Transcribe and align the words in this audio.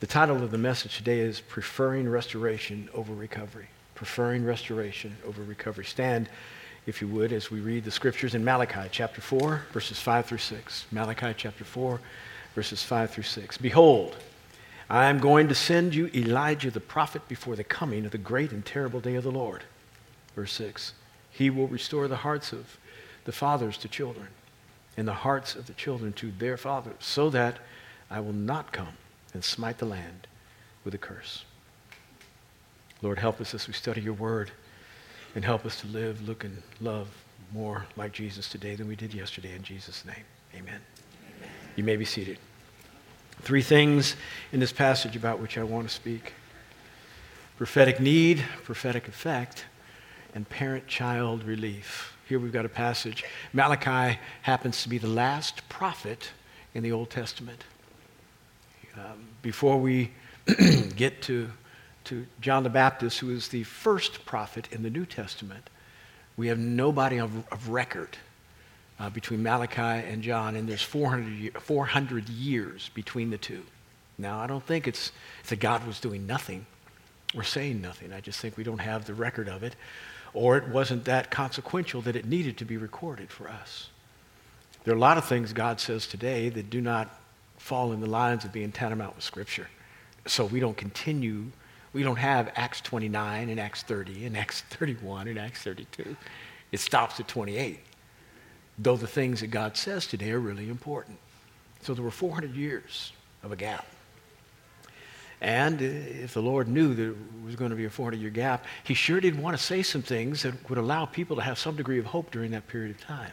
The 0.00 0.06
title 0.06 0.42
of 0.42 0.50
the 0.50 0.56
message 0.56 0.96
today 0.96 1.18
is 1.18 1.42
Preferring 1.42 2.08
Restoration 2.08 2.88
Over 2.94 3.12
Recovery. 3.12 3.66
Preferring 3.94 4.46
Restoration 4.46 5.14
Over 5.26 5.42
Recovery. 5.42 5.84
Stand, 5.84 6.30
if 6.86 7.02
you 7.02 7.08
would, 7.08 7.34
as 7.34 7.50
we 7.50 7.60
read 7.60 7.84
the 7.84 7.90
scriptures 7.90 8.34
in 8.34 8.42
Malachi 8.42 8.88
chapter 8.90 9.20
4, 9.20 9.60
verses 9.74 10.00
5 10.00 10.24
through 10.24 10.38
6. 10.38 10.86
Malachi 10.90 11.34
chapter 11.36 11.64
4, 11.64 12.00
verses 12.54 12.82
5 12.82 13.10
through 13.10 13.24
6. 13.24 13.58
Behold, 13.58 14.16
I 14.88 15.04
am 15.04 15.18
going 15.18 15.48
to 15.48 15.54
send 15.54 15.94
you 15.94 16.10
Elijah 16.14 16.70
the 16.70 16.80
prophet 16.80 17.28
before 17.28 17.54
the 17.54 17.62
coming 17.62 18.06
of 18.06 18.12
the 18.12 18.16
great 18.16 18.52
and 18.52 18.64
terrible 18.64 19.00
day 19.00 19.16
of 19.16 19.24
the 19.24 19.30
Lord. 19.30 19.64
Verse 20.34 20.52
6. 20.52 20.94
He 21.30 21.50
will 21.50 21.68
restore 21.68 22.08
the 22.08 22.16
hearts 22.16 22.54
of 22.54 22.78
the 23.26 23.32
fathers 23.32 23.76
to 23.76 23.86
children 23.86 24.28
and 24.96 25.06
the 25.06 25.12
hearts 25.12 25.54
of 25.54 25.66
the 25.66 25.74
children 25.74 26.14
to 26.14 26.32
their 26.38 26.56
fathers, 26.56 26.96
so 27.00 27.28
that 27.28 27.58
I 28.10 28.20
will 28.20 28.32
not 28.32 28.72
come 28.72 28.96
and 29.34 29.42
smite 29.44 29.78
the 29.78 29.86
land 29.86 30.26
with 30.84 30.94
a 30.94 30.98
curse. 30.98 31.44
Lord, 33.02 33.18
help 33.18 33.40
us 33.40 33.54
as 33.54 33.66
we 33.66 33.72
study 33.72 34.00
your 34.00 34.14
word 34.14 34.50
and 35.34 35.44
help 35.44 35.64
us 35.64 35.80
to 35.80 35.86
live, 35.86 36.26
look, 36.28 36.44
and 36.44 36.62
love 36.80 37.08
more 37.52 37.86
like 37.96 38.12
Jesus 38.12 38.48
today 38.48 38.74
than 38.74 38.88
we 38.88 38.96
did 38.96 39.14
yesterday. 39.14 39.54
In 39.54 39.62
Jesus' 39.62 40.04
name, 40.04 40.24
amen. 40.54 40.80
amen. 41.38 41.50
You 41.76 41.84
may 41.84 41.96
be 41.96 42.04
seated. 42.04 42.38
Three 43.42 43.62
things 43.62 44.16
in 44.52 44.60
this 44.60 44.72
passage 44.72 45.16
about 45.16 45.40
which 45.40 45.56
I 45.56 45.62
want 45.62 45.88
to 45.88 45.94
speak 45.94 46.34
prophetic 47.56 48.00
need, 48.00 48.42
prophetic 48.64 49.06
effect, 49.06 49.66
and 50.34 50.48
parent 50.48 50.86
child 50.86 51.44
relief. 51.44 52.16
Here 52.26 52.38
we've 52.38 52.52
got 52.52 52.64
a 52.64 52.70
passage. 52.70 53.22
Malachi 53.52 54.18
happens 54.42 54.82
to 54.82 54.88
be 54.88 54.96
the 54.96 55.08
last 55.08 55.68
prophet 55.68 56.30
in 56.72 56.82
the 56.82 56.92
Old 56.92 57.10
Testament. 57.10 57.64
Um, 58.96 59.28
before 59.42 59.78
we 59.78 60.10
get 60.96 61.22
to, 61.22 61.50
to 62.04 62.26
John 62.40 62.62
the 62.62 62.70
Baptist, 62.70 63.18
who 63.18 63.30
is 63.30 63.48
the 63.48 63.62
first 63.64 64.24
prophet 64.26 64.68
in 64.72 64.82
the 64.82 64.90
New 64.90 65.06
Testament, 65.06 65.70
we 66.36 66.48
have 66.48 66.58
nobody 66.58 67.18
of, 67.18 67.30
of 67.52 67.68
record 67.68 68.16
uh, 68.98 69.10
between 69.10 69.42
Malachi 69.42 69.80
and 69.80 70.22
John, 70.22 70.56
and 70.56 70.68
there's 70.68 70.82
400, 70.82 71.60
400 71.60 72.28
years 72.28 72.90
between 72.94 73.30
the 73.30 73.38
two. 73.38 73.62
Now, 74.18 74.38
I 74.40 74.46
don't 74.46 74.64
think 74.64 74.86
it's, 74.86 75.12
it's 75.40 75.50
that 75.50 75.60
God 75.60 75.86
was 75.86 76.00
doing 76.00 76.26
nothing 76.26 76.66
or 77.34 77.42
saying 77.42 77.80
nothing. 77.80 78.12
I 78.12 78.20
just 78.20 78.40
think 78.40 78.56
we 78.56 78.64
don't 78.64 78.80
have 78.80 79.06
the 79.06 79.14
record 79.14 79.48
of 79.48 79.62
it, 79.62 79.76
or 80.34 80.56
it 80.56 80.68
wasn't 80.68 81.04
that 81.06 81.30
consequential 81.30 82.02
that 82.02 82.16
it 82.16 82.26
needed 82.26 82.58
to 82.58 82.64
be 82.64 82.76
recorded 82.76 83.30
for 83.30 83.48
us. 83.48 83.88
There 84.84 84.94
are 84.94 84.96
a 84.96 85.00
lot 85.00 85.18
of 85.18 85.24
things 85.24 85.52
God 85.52 85.80
says 85.80 86.06
today 86.06 86.48
that 86.50 86.70
do 86.70 86.80
not 86.80 87.19
fall 87.60 87.92
in 87.92 88.00
the 88.00 88.06
lines 88.06 88.44
of 88.44 88.52
being 88.52 88.72
tantamount 88.72 89.14
with 89.14 89.24
Scripture. 89.24 89.68
So 90.26 90.46
we 90.46 90.60
don't 90.60 90.76
continue, 90.76 91.44
we 91.92 92.02
don't 92.02 92.16
have 92.16 92.50
Acts 92.56 92.80
29 92.80 93.48
and 93.50 93.60
Acts 93.60 93.82
30 93.82 94.26
and 94.26 94.36
Acts 94.36 94.62
31 94.62 95.28
and 95.28 95.38
Acts 95.38 95.62
32. 95.62 96.16
It 96.72 96.80
stops 96.80 97.20
at 97.20 97.28
28, 97.28 97.78
though 98.78 98.96
the 98.96 99.06
things 99.06 99.40
that 99.40 99.48
God 99.48 99.76
says 99.76 100.06
today 100.06 100.32
are 100.32 100.40
really 100.40 100.68
important. 100.68 101.18
So 101.82 101.94
there 101.94 102.02
were 102.02 102.10
400 102.10 102.54
years 102.54 103.12
of 103.42 103.52
a 103.52 103.56
gap. 103.56 103.86
And 105.42 105.80
if 105.80 106.34
the 106.34 106.42
Lord 106.42 106.66
knew 106.66 106.92
it 106.92 107.44
was 107.44 107.56
going 107.56 107.70
to 107.70 107.76
be 107.76 107.84
a 107.84 107.90
400 107.90 108.18
year 108.20 108.30
gap, 108.30 108.64
He 108.84 108.94
sure 108.94 109.20
did 109.20 109.40
want 109.40 109.56
to 109.56 109.62
say 109.62 109.82
some 109.82 110.02
things 110.02 110.42
that 110.42 110.68
would 110.68 110.78
allow 110.78 111.04
people 111.04 111.36
to 111.36 111.42
have 111.42 111.58
some 111.58 111.76
degree 111.76 111.98
of 111.98 112.06
hope 112.06 112.30
during 112.30 112.50
that 112.52 112.66
period 112.68 112.90
of 112.90 113.00
time. 113.00 113.32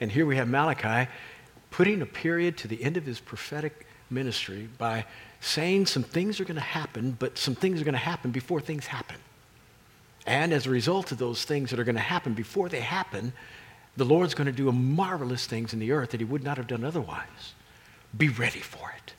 And 0.00 0.10
here 0.10 0.26
we 0.26 0.36
have 0.36 0.48
Malachi 0.48 1.08
putting 1.72 2.02
a 2.02 2.06
period 2.06 2.56
to 2.58 2.68
the 2.68 2.84
end 2.84 2.96
of 2.96 3.04
his 3.04 3.18
prophetic 3.18 3.86
ministry 4.10 4.68
by 4.78 5.04
saying 5.40 5.86
some 5.86 6.04
things 6.04 6.38
are 6.38 6.44
going 6.44 6.54
to 6.54 6.60
happen, 6.60 7.16
but 7.18 7.36
some 7.36 7.56
things 7.56 7.80
are 7.80 7.84
going 7.84 7.94
to 7.94 7.98
happen 7.98 8.30
before 8.30 8.60
things 8.60 8.86
happen. 8.86 9.16
And 10.26 10.52
as 10.52 10.66
a 10.66 10.70
result 10.70 11.10
of 11.10 11.18
those 11.18 11.44
things 11.44 11.70
that 11.70 11.80
are 11.80 11.84
going 11.84 11.96
to 11.96 12.00
happen 12.00 12.34
before 12.34 12.68
they 12.68 12.80
happen, 12.80 13.32
the 13.96 14.04
Lord's 14.04 14.34
going 14.34 14.46
to 14.46 14.52
do 14.52 14.70
marvelous 14.70 15.46
things 15.46 15.72
in 15.72 15.80
the 15.80 15.90
earth 15.90 16.10
that 16.10 16.20
he 16.20 16.24
would 16.24 16.44
not 16.44 16.58
have 16.58 16.68
done 16.68 16.84
otherwise. 16.84 17.54
Be 18.16 18.28
ready 18.28 18.60
for 18.60 18.92
it. 18.96 19.14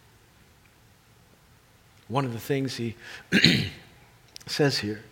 One 2.08 2.24
of 2.24 2.34
the 2.34 2.40
things 2.40 2.76
he 2.76 2.96
says 4.48 4.80
here 4.80 5.04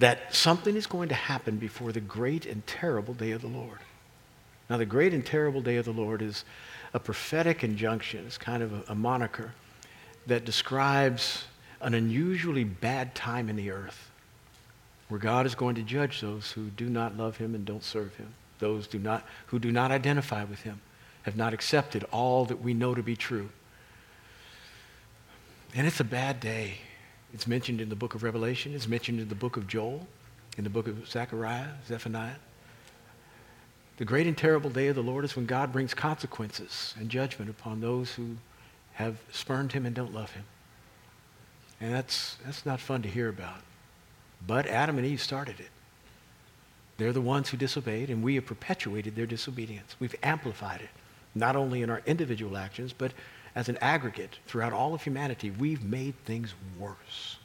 that 0.00 0.34
something 0.34 0.74
is 0.74 0.88
going 0.88 1.08
to 1.08 1.14
happen 1.14 1.56
before 1.56 1.92
the 1.92 2.00
great 2.00 2.44
and 2.46 2.66
terrible 2.66 3.14
day 3.14 3.30
of 3.30 3.40
the 3.40 3.48
Lord. 3.48 3.78
Now, 4.70 4.78
the 4.78 4.86
great 4.86 5.12
and 5.12 5.24
terrible 5.24 5.60
day 5.60 5.76
of 5.76 5.84
the 5.84 5.92
Lord 5.92 6.22
is 6.22 6.44
a 6.94 7.00
prophetic 7.00 7.64
injunction. 7.64 8.24
It's 8.26 8.38
kind 8.38 8.62
of 8.62 8.72
a, 8.72 8.92
a 8.92 8.94
moniker 8.94 9.52
that 10.26 10.44
describes 10.44 11.44
an 11.80 11.94
unusually 11.94 12.64
bad 12.64 13.14
time 13.14 13.48
in 13.48 13.56
the 13.56 13.70
earth 13.70 14.10
where 15.08 15.20
God 15.20 15.44
is 15.44 15.54
going 15.54 15.74
to 15.74 15.82
judge 15.82 16.20
those 16.20 16.50
who 16.50 16.70
do 16.70 16.88
not 16.88 17.16
love 17.16 17.36
him 17.36 17.54
and 17.54 17.64
don't 17.64 17.84
serve 17.84 18.14
him, 18.16 18.32
those 18.58 18.86
do 18.86 18.98
not, 18.98 19.24
who 19.46 19.58
do 19.58 19.70
not 19.70 19.90
identify 19.90 20.44
with 20.44 20.62
him, 20.62 20.80
have 21.22 21.36
not 21.36 21.52
accepted 21.52 22.04
all 22.10 22.46
that 22.46 22.62
we 22.62 22.72
know 22.72 22.94
to 22.94 23.02
be 23.02 23.14
true. 23.14 23.50
And 25.74 25.86
it's 25.86 26.00
a 26.00 26.04
bad 26.04 26.40
day. 26.40 26.78
It's 27.34 27.46
mentioned 27.46 27.80
in 27.80 27.88
the 27.88 27.96
book 27.96 28.14
of 28.14 28.22
Revelation, 28.22 28.74
it's 28.74 28.88
mentioned 28.88 29.20
in 29.20 29.28
the 29.28 29.34
book 29.34 29.56
of 29.56 29.66
Joel, 29.66 30.06
in 30.56 30.64
the 30.64 30.70
book 30.70 30.86
of 30.86 31.06
Zechariah, 31.08 31.68
Zephaniah. 31.86 32.36
The 33.96 34.04
great 34.04 34.26
and 34.26 34.36
terrible 34.36 34.70
day 34.70 34.88
of 34.88 34.96
the 34.96 35.02
Lord 35.02 35.24
is 35.24 35.36
when 35.36 35.46
God 35.46 35.72
brings 35.72 35.94
consequences 35.94 36.94
and 36.98 37.08
judgment 37.08 37.48
upon 37.48 37.80
those 37.80 38.12
who 38.12 38.36
have 38.94 39.18
spurned 39.30 39.72
him 39.72 39.86
and 39.86 39.94
don't 39.94 40.12
love 40.12 40.32
him. 40.32 40.44
And 41.80 41.92
that's, 41.92 42.36
that's 42.44 42.66
not 42.66 42.80
fun 42.80 43.02
to 43.02 43.08
hear 43.08 43.28
about. 43.28 43.60
But 44.46 44.66
Adam 44.66 44.98
and 44.98 45.06
Eve 45.06 45.22
started 45.22 45.60
it. 45.60 45.68
They're 46.96 47.12
the 47.12 47.20
ones 47.20 47.48
who 47.48 47.56
disobeyed, 47.56 48.10
and 48.10 48.22
we 48.22 48.36
have 48.36 48.46
perpetuated 48.46 49.16
their 49.16 49.26
disobedience. 49.26 49.96
We've 49.98 50.14
amplified 50.22 50.80
it, 50.80 50.90
not 51.34 51.56
only 51.56 51.82
in 51.82 51.90
our 51.90 52.02
individual 52.06 52.56
actions, 52.56 52.92
but 52.92 53.12
as 53.54 53.68
an 53.68 53.78
aggregate 53.78 54.38
throughout 54.46 54.72
all 54.72 54.94
of 54.94 55.02
humanity. 55.02 55.50
We've 55.50 55.82
made 55.84 56.14
things 56.24 56.54
worse. 56.78 57.38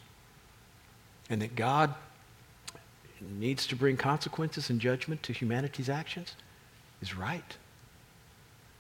And 1.30 1.42
that 1.42 1.56
God 1.56 1.94
needs 3.22 3.68
to 3.68 3.76
bring 3.76 3.98
consequences 3.98 4.70
and 4.70 4.80
judgment 4.80 5.24
to 5.24 5.34
humanity's 5.34 5.90
actions 5.90 6.36
is 7.02 7.16
right. 7.16 7.58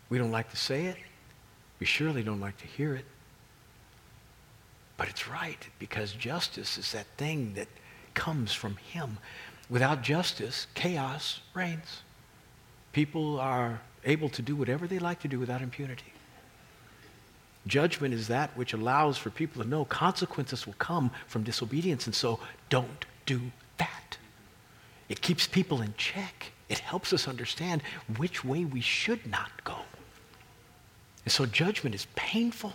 We 0.09 0.17
don't 0.17 0.31
like 0.31 0.49
to 0.51 0.57
say 0.57 0.85
it. 0.85 0.97
We 1.79 1.85
surely 1.85 2.23
don't 2.23 2.39
like 2.39 2.57
to 2.57 2.67
hear 2.67 2.95
it. 2.95 3.05
But 4.97 5.07
it's 5.07 5.27
right 5.27 5.65
because 5.79 6.11
justice 6.11 6.77
is 6.77 6.91
that 6.91 7.05
thing 7.17 7.53
that 7.53 7.67
comes 8.13 8.53
from 8.53 8.75
Him. 8.75 9.17
Without 9.69 10.01
justice, 10.01 10.67
chaos 10.73 11.39
reigns. 11.53 12.01
People 12.91 13.39
are 13.39 13.81
able 14.03 14.29
to 14.29 14.41
do 14.41 14.55
whatever 14.55 14.87
they 14.87 14.99
like 14.99 15.19
to 15.21 15.27
do 15.27 15.39
without 15.39 15.61
impunity. 15.61 16.11
Judgment 17.67 18.13
is 18.13 18.27
that 18.27 18.55
which 18.57 18.73
allows 18.73 19.17
for 19.17 19.29
people 19.29 19.61
to 19.61 19.69
know 19.69 19.85
consequences 19.85 20.65
will 20.65 20.73
come 20.79 21.11
from 21.27 21.43
disobedience, 21.43 22.05
and 22.07 22.15
so 22.15 22.39
don't 22.69 23.05
do 23.25 23.39
that. 23.77 24.17
It 25.09 25.21
keeps 25.21 25.47
people 25.47 25.81
in 25.81 25.93
check. 25.97 26.51
It 26.69 26.79
helps 26.79 27.11
us 27.11 27.27
understand 27.27 27.81
which 28.17 28.45
way 28.45 28.63
we 28.63 28.81
should 28.81 29.25
not 29.25 29.63
go. 29.63 29.77
And 31.25 31.31
so 31.31 31.45
judgment 31.45 31.95
is 31.95 32.07
painful, 32.15 32.73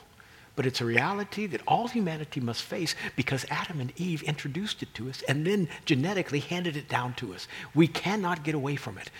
but 0.56 0.66
it's 0.66 0.80
a 0.80 0.84
reality 0.84 1.46
that 1.46 1.62
all 1.66 1.88
humanity 1.88 2.40
must 2.40 2.62
face 2.62 2.94
because 3.16 3.46
Adam 3.50 3.80
and 3.80 3.92
Eve 3.96 4.22
introduced 4.22 4.82
it 4.82 4.92
to 4.94 5.08
us 5.08 5.22
and 5.28 5.46
then 5.46 5.68
genetically 5.84 6.40
handed 6.40 6.76
it 6.76 6.88
down 6.88 7.14
to 7.14 7.34
us. 7.34 7.48
We 7.74 7.86
cannot 7.86 8.44
get 8.44 8.54
away 8.54 8.76
from 8.76 8.98
it. 8.98 9.10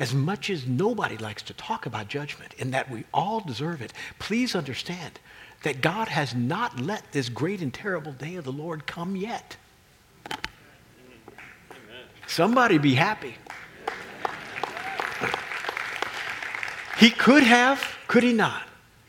As 0.00 0.12
much 0.12 0.50
as 0.50 0.66
nobody 0.66 1.16
likes 1.16 1.42
to 1.42 1.54
talk 1.54 1.86
about 1.86 2.08
judgment 2.08 2.54
and 2.58 2.74
that 2.74 2.90
we 2.90 3.04
all 3.14 3.40
deserve 3.40 3.80
it, 3.80 3.92
please 4.18 4.56
understand 4.56 5.20
that 5.62 5.80
God 5.80 6.08
has 6.08 6.34
not 6.34 6.80
let 6.80 7.12
this 7.12 7.28
great 7.28 7.60
and 7.60 7.72
terrible 7.72 8.12
day 8.12 8.34
of 8.34 8.44
the 8.44 8.52
Lord 8.52 8.86
come 8.86 9.16
yet. 9.16 9.56
Somebody 12.26 12.78
be 12.78 12.94
happy. 12.94 13.36
He 16.98 17.10
could 17.10 17.42
have, 17.42 17.84
could 18.06 18.22
he 18.22 18.32
not? 18.32 18.62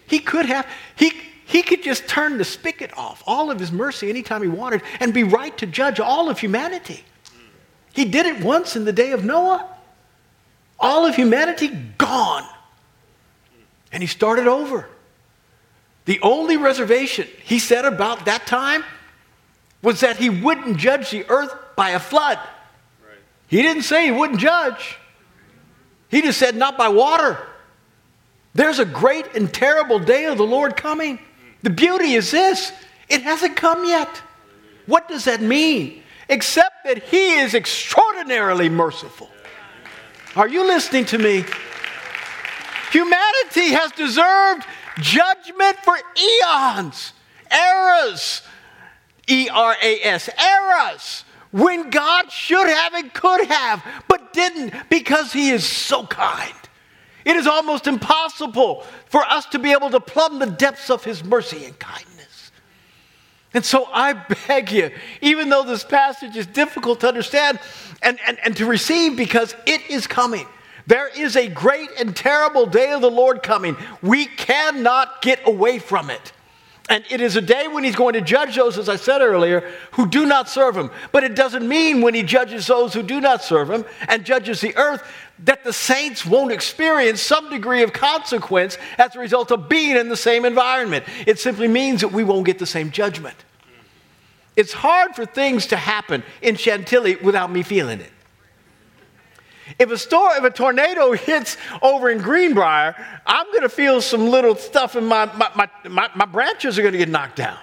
He 0.07 0.19
could 0.19 0.45
have, 0.45 0.67
he, 0.95 1.11
he 1.45 1.61
could 1.61 1.83
just 1.83 2.07
turn 2.07 2.37
the 2.37 2.43
spigot 2.43 2.91
off, 2.97 3.23
all 3.25 3.51
of 3.51 3.59
his 3.59 3.71
mercy, 3.71 4.09
anytime 4.09 4.41
he 4.41 4.47
wanted, 4.47 4.81
and 4.99 5.13
be 5.13 5.23
right 5.23 5.55
to 5.57 5.65
judge 5.65 5.99
all 5.99 6.29
of 6.29 6.39
humanity. 6.39 7.03
He 7.93 8.05
did 8.05 8.25
it 8.25 8.43
once 8.43 8.75
in 8.75 8.85
the 8.85 8.91
day 8.91 9.11
of 9.11 9.23
Noah. 9.23 9.69
All 10.79 11.05
of 11.05 11.15
humanity 11.15 11.69
gone. 11.97 12.43
And 13.91 14.03
he 14.03 14.07
started 14.07 14.47
over. 14.47 14.89
The 16.03 16.19
only 16.21 16.57
reservation 16.57 17.27
he 17.43 17.59
said 17.59 17.85
about 17.85 18.25
that 18.25 18.45
time 18.45 18.83
was 19.81 20.01
that 20.01 20.17
he 20.17 20.29
wouldn't 20.29 20.77
judge 20.77 21.11
the 21.11 21.25
earth 21.29 21.53
by 21.75 21.91
a 21.91 21.99
flood. 21.99 22.39
He 23.47 23.61
didn't 23.61 23.83
say 23.83 24.05
he 24.05 24.11
wouldn't 24.11 24.39
judge. 24.39 24.97
He 26.09 26.21
just 26.21 26.39
said, 26.39 26.55
not 26.55 26.77
by 26.77 26.89
water. 26.89 27.37
There's 28.53 28.79
a 28.79 28.85
great 28.85 29.35
and 29.35 29.53
terrible 29.53 29.99
day 29.99 30.25
of 30.25 30.37
the 30.37 30.45
Lord 30.45 30.77
coming. 30.77 31.19
The 31.63 31.69
beauty 31.69 32.13
is 32.13 32.31
this 32.31 32.71
It 33.09 33.21
hasn't 33.21 33.55
come 33.55 33.85
yet. 33.85 34.21
What 34.85 35.07
does 35.07 35.25
that 35.25 35.41
mean? 35.41 36.03
Except 36.29 36.85
that 36.85 37.03
He 37.03 37.33
is 37.33 37.53
extraordinarily 37.53 38.69
merciful. 38.69 39.29
Are 40.35 40.47
you 40.47 40.65
listening 40.65 41.05
to 41.05 41.17
me? 41.17 41.43
Humanity 42.91 43.71
has 43.73 43.91
deserved 43.91 44.65
judgment 44.99 45.77
for 45.83 45.97
eons, 45.97 47.11
eras, 47.51 48.41
E 49.27 49.49
R 49.51 49.75
A 49.81 49.99
S, 50.01 50.29
eras, 50.29 51.24
when 51.55 51.89
God 51.89 52.29
should 52.29 52.67
have 52.67 52.93
and 52.95 53.13
could 53.13 53.45
have, 53.45 53.81
but 54.09 54.33
didn't 54.33 54.73
because 54.89 55.31
He 55.31 55.51
is 55.51 55.65
so 55.65 56.05
kind. 56.05 56.53
It 57.23 57.37
is 57.37 57.47
almost 57.47 57.87
impossible 57.87 58.83
for 59.05 59.23
us 59.23 59.45
to 59.47 59.59
be 59.59 59.71
able 59.71 59.89
to 59.91 60.01
plumb 60.01 60.39
the 60.39 60.47
depths 60.47 60.89
of 60.89 61.05
His 61.05 61.23
mercy 61.23 61.63
and 61.63 61.79
kindness. 61.79 62.51
And 63.53 63.63
so 63.63 63.87
I 63.93 64.11
beg 64.47 64.69
you, 64.73 64.91
even 65.21 65.47
though 65.47 65.63
this 65.63 65.85
passage 65.85 66.35
is 66.35 66.45
difficult 66.45 66.99
to 66.99 67.07
understand 67.07 67.59
and, 68.03 68.19
and, 68.27 68.37
and 68.43 68.57
to 68.57 68.65
receive 68.65 69.15
because 69.15 69.55
it 69.65 69.81
is 69.89 70.07
coming. 70.07 70.47
There 70.87 71.07
is 71.07 71.37
a 71.37 71.47
great 71.47 71.89
and 71.97 72.13
terrible 72.13 72.65
day 72.65 72.91
of 72.91 72.99
the 72.99 73.09
Lord 73.09 73.43
coming. 73.43 73.77
We 74.01 74.25
cannot 74.25 75.21
get 75.21 75.47
away 75.47 75.79
from 75.79 76.09
it. 76.09 76.33
And 76.87 77.03
it 77.09 77.19
is 77.19 77.35
a 77.35 77.41
day 77.41 77.67
when 77.67 77.83
he's 77.83 77.95
going 77.95 78.13
to 78.13 78.21
judge 78.21 78.55
those, 78.55 78.77
as 78.77 78.89
I 78.89 78.95
said 78.95 79.21
earlier, 79.21 79.67
who 79.93 80.07
do 80.07 80.25
not 80.25 80.47
serve 80.47 80.77
him. 80.77 80.91
But 81.11 81.23
it 81.23 81.35
doesn't 81.35 81.67
mean 81.67 82.01
when 82.01 82.13
he 82.13 82.21
judges 82.21 82.67
those 82.67 82.93
who 82.93 83.01
do 83.01 83.19
not 83.19 83.43
serve 83.43 83.71
him 83.71 83.85
and 84.07 84.23
judges 84.23 84.61
the 84.61 84.75
earth 84.77 85.03
that 85.39 85.63
the 85.63 85.73
saints 85.73 86.25
won't 86.25 86.51
experience 86.51 87.21
some 87.21 87.49
degree 87.49 87.81
of 87.81 87.91
consequence 87.91 88.77
as 88.99 89.15
a 89.15 89.19
result 89.19 89.51
of 89.51 89.67
being 89.67 89.97
in 89.97 90.09
the 90.09 90.15
same 90.15 90.45
environment. 90.45 91.05
It 91.25 91.39
simply 91.39 91.67
means 91.67 92.01
that 92.01 92.11
we 92.11 92.23
won't 92.23 92.45
get 92.45 92.59
the 92.59 92.67
same 92.67 92.91
judgment. 92.91 93.35
It's 94.55 94.71
hard 94.71 95.15
for 95.15 95.25
things 95.25 95.67
to 95.67 95.77
happen 95.77 96.23
in 96.41 96.55
Chantilly 96.55 97.15
without 97.17 97.51
me 97.51 97.63
feeling 97.63 97.99
it. 97.99 98.11
If 99.79 99.91
a, 99.91 99.97
store, 99.97 100.35
if 100.35 100.43
a 100.43 100.51
tornado 100.51 101.11
hits 101.13 101.57
over 101.81 102.09
in 102.09 102.19
Greenbrier, 102.19 102.95
I'm 103.25 103.45
going 103.47 103.61
to 103.61 103.69
feel 103.69 104.01
some 104.01 104.27
little 104.27 104.55
stuff 104.55 104.95
in 104.95 105.05
my, 105.05 105.25
my, 105.35 105.49
my, 105.55 105.89
my, 105.89 106.09
my 106.15 106.25
branches 106.25 106.77
are 106.77 106.81
going 106.81 106.93
to 106.93 106.97
get 106.97 107.09
knocked 107.09 107.37
down. 107.37 107.57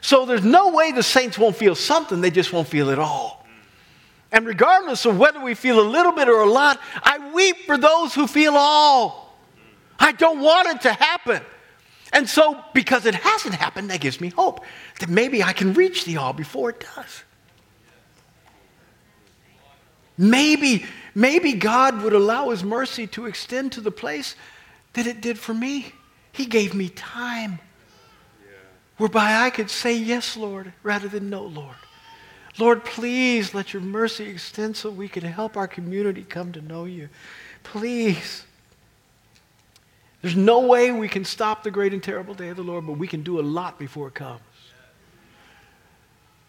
So 0.00 0.26
there's 0.26 0.44
no 0.44 0.70
way 0.72 0.92
the 0.92 1.02
saints 1.02 1.38
won't 1.38 1.56
feel 1.56 1.74
something, 1.74 2.20
they 2.20 2.30
just 2.30 2.52
won't 2.52 2.68
feel 2.68 2.90
it 2.90 2.98
all. 2.98 3.46
And 4.32 4.46
regardless 4.46 5.06
of 5.06 5.16
whether 5.16 5.40
we 5.40 5.54
feel 5.54 5.80
a 5.80 5.88
little 5.88 6.12
bit 6.12 6.28
or 6.28 6.40
a 6.40 6.50
lot, 6.50 6.80
I 7.02 7.32
weep 7.32 7.56
for 7.66 7.78
those 7.78 8.14
who 8.14 8.26
feel 8.26 8.54
all. 8.56 9.32
I 9.98 10.12
don't 10.12 10.40
want 10.40 10.68
it 10.68 10.80
to 10.82 10.92
happen. 10.92 11.40
And 12.12 12.28
so, 12.28 12.62
because 12.74 13.06
it 13.06 13.14
hasn't 13.14 13.54
happened, 13.54 13.90
that 13.90 14.00
gives 14.00 14.20
me 14.20 14.30
hope 14.30 14.64
that 15.00 15.08
maybe 15.08 15.42
I 15.42 15.52
can 15.52 15.72
reach 15.72 16.04
the 16.04 16.16
all 16.16 16.32
before 16.32 16.70
it 16.70 16.84
does. 16.96 17.24
Maybe, 20.16 20.84
maybe 21.14 21.52
God 21.54 22.02
would 22.02 22.12
allow 22.12 22.50
His 22.50 22.64
mercy 22.64 23.06
to 23.08 23.26
extend 23.26 23.72
to 23.72 23.80
the 23.80 23.90
place 23.90 24.34
that 24.94 25.06
it 25.06 25.20
did 25.20 25.38
for 25.38 25.54
me. 25.54 25.92
He 26.32 26.46
gave 26.46 26.74
me 26.74 26.88
time 26.88 27.58
whereby 28.96 29.44
I 29.44 29.50
could 29.50 29.70
say, 29.70 29.96
Yes, 29.96 30.36
Lord, 30.36 30.72
rather 30.82 31.08
than 31.08 31.30
No, 31.30 31.42
Lord. 31.42 31.76
Lord, 32.58 32.84
please 32.84 33.52
let 33.52 33.72
your 33.72 33.82
mercy 33.82 34.24
extend 34.24 34.76
so 34.76 34.90
we 34.90 35.08
can 35.08 35.24
help 35.24 35.56
our 35.56 35.66
community 35.66 36.22
come 36.22 36.52
to 36.52 36.60
know 36.60 36.84
you. 36.84 37.08
Please. 37.64 38.44
There's 40.22 40.36
no 40.36 40.60
way 40.60 40.92
we 40.92 41.08
can 41.08 41.24
stop 41.24 41.64
the 41.64 41.70
great 41.70 41.92
and 41.92 42.02
terrible 42.02 42.32
day 42.32 42.48
of 42.48 42.56
the 42.56 42.62
Lord, 42.62 42.86
but 42.86 42.96
we 42.96 43.08
can 43.08 43.22
do 43.22 43.40
a 43.40 43.42
lot 43.42 43.78
before 43.78 44.08
it 44.08 44.14
comes. 44.14 44.40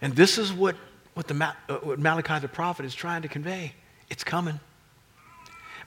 And 0.01 0.15
this 0.15 0.37
is 0.37 0.53
what, 0.53 0.75
what, 1.15 1.27
the, 1.27 1.53
uh, 1.67 1.73
what 1.77 1.99
Malachi 1.99 2.39
the 2.39 2.47
prophet 2.47 2.85
is 2.85 2.93
trying 2.93 3.23
to 3.23 3.27
convey. 3.27 3.73
It's 4.09 4.23
coming. 4.23 4.59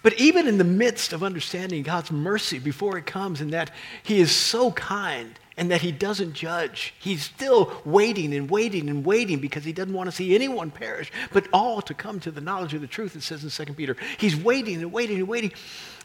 But 0.03 0.15
even 0.21 0.47
in 0.47 0.59
the 0.59 0.65
midst 0.65 1.13
of 1.13 1.23
understanding 1.23 1.83
God's 1.83 2.13
mercy 2.13 2.59
before 2.59 2.97
it 2.99 3.07
comes, 3.07 3.41
and 3.41 3.53
that 3.53 3.73
He 4.03 4.21
is 4.21 4.31
so 4.31 4.71
kind 4.73 5.39
and 5.57 5.73
that 5.73 5.81
He 5.81 5.91
doesn't 5.91 6.35
judge, 6.35 6.95
He's 7.01 7.25
still 7.25 7.73
waiting 7.85 8.33
and 8.33 8.49
waiting 8.49 8.89
and 8.89 9.05
waiting 9.05 9.41
because 9.41 9.65
He 9.65 9.73
doesn't 9.73 9.93
want 9.93 10.09
to 10.09 10.15
see 10.15 10.35
anyone 10.35 10.71
perish, 10.71 11.11
but 11.33 11.49
all 11.53 11.83
to 11.83 11.95
come 11.95 12.21
to 12.21 12.31
the 12.31 12.41
knowledge 12.41 12.75
of 12.75 12.81
the 12.81 12.87
truth, 12.87 13.17
it 13.17 13.23
says 13.23 13.43
in 13.43 13.67
2 13.67 13.73
Peter. 13.75 13.97
He's 14.19 14.37
waiting 14.37 14.77
and 14.77 14.93
waiting 14.93 15.19
and 15.19 15.29
waiting. 15.29 15.53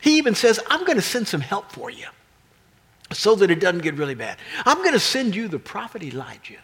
He 0.02 0.18
even 0.18 0.34
says, 0.34 0.60
I'm 0.68 0.86
going 0.86 0.98
to 0.98 1.02
send 1.02 1.28
some 1.28 1.42
help 1.42 1.72
for 1.72 1.92
you 1.92 2.08
so 3.12 3.36
that 3.36 3.52
it 3.52 3.60
doesn't 3.60 3.84
get 3.84 3.94
really 3.96 4.16
bad. 4.16 4.38
I'm 4.66 4.80
going 4.80 4.94
to 4.94 5.00
send 5.00 5.36
you 5.36 5.48
the 5.48 5.60
prophet 5.60 6.02
Elijah. 6.02 6.58